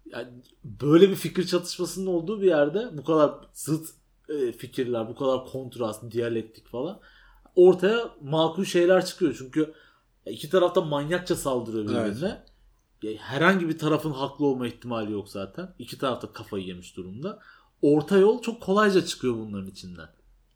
[0.06, 0.28] Yani
[0.64, 3.88] böyle bir fikir çatışmasının olduğu bir yerde bu kadar zıt
[4.28, 7.00] e, fikirler, bu kadar kontrast, diyalektik falan
[7.56, 9.34] ortaya makul şeyler çıkıyor.
[9.38, 9.74] Çünkü
[10.26, 12.28] iki tarafta manyakça saldırıyor birbirine.
[12.28, 12.44] Ya
[13.18, 15.74] Herhangi bir tarafın haklı olma ihtimali yok zaten.
[15.78, 17.40] İki taraf da kafayı yemiş durumda.
[17.82, 20.08] Orta yol çok kolayca çıkıyor bunların içinden.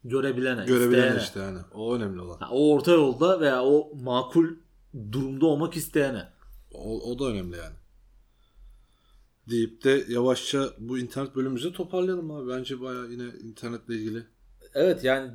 [0.05, 1.23] Görebilene, Görebilen isteyene.
[1.23, 1.59] işte yani.
[1.75, 2.39] O önemli olan.
[2.51, 4.47] O orta yolda veya o makul
[5.13, 6.29] durumda olmak isteyene.
[6.75, 7.75] O, o da önemli yani.
[9.51, 12.49] Deyip de yavaşça bu internet bölümümüzü toparlayalım abi.
[12.51, 14.23] Bence bayağı yine internetle ilgili.
[14.75, 15.31] evet yani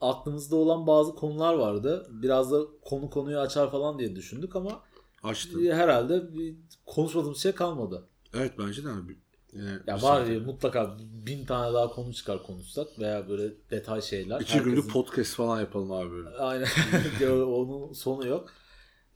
[0.00, 2.06] aklımızda olan bazı konular vardı.
[2.10, 4.80] Biraz da konu konuyu açar falan diye düşündük ama
[5.28, 5.72] Açtı.
[5.74, 6.56] herhalde bir
[6.86, 8.08] konuşmadığımız şey kalmadı.
[8.34, 9.16] Evet bence de abi.
[9.52, 14.02] Yine Ya bir var ya mutlaka bin tane daha konu çıkar konuşsak veya böyle detay
[14.02, 14.40] şeyler.
[14.40, 16.28] İki günlük Herkesin- podcast falan yapalım abi böyle.
[16.28, 16.66] Aynen.
[17.20, 18.52] Ya Onun sonu yok.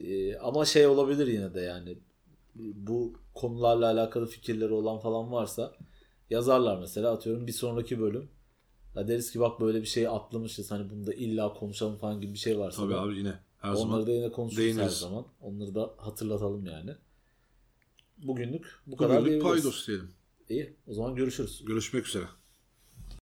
[0.01, 1.99] Ee, ama şey olabilir yine de yani
[2.75, 5.73] bu konularla alakalı fikirleri olan falan varsa
[6.31, 8.29] yazarlar mesela atıyorum bir sonraki bölüm
[8.97, 12.33] ya deriz ki bak böyle bir şey atlamışız hani bunu da illa konuşalım falan gibi
[12.33, 13.35] bir şey varsa Tabii da abi yine.
[13.63, 14.07] Her onları zaman.
[14.07, 14.99] da yine konuşuruz her değiniriz.
[14.99, 15.27] zaman.
[15.41, 16.91] Onları da hatırlatalım yani.
[18.19, 19.63] Bugünlük bu kadar Bugünlük diyebiliriz.
[19.65, 20.11] paydos diyelim.
[20.49, 21.65] İyi o zaman görüşürüz.
[21.67, 22.25] Görüşmek üzere.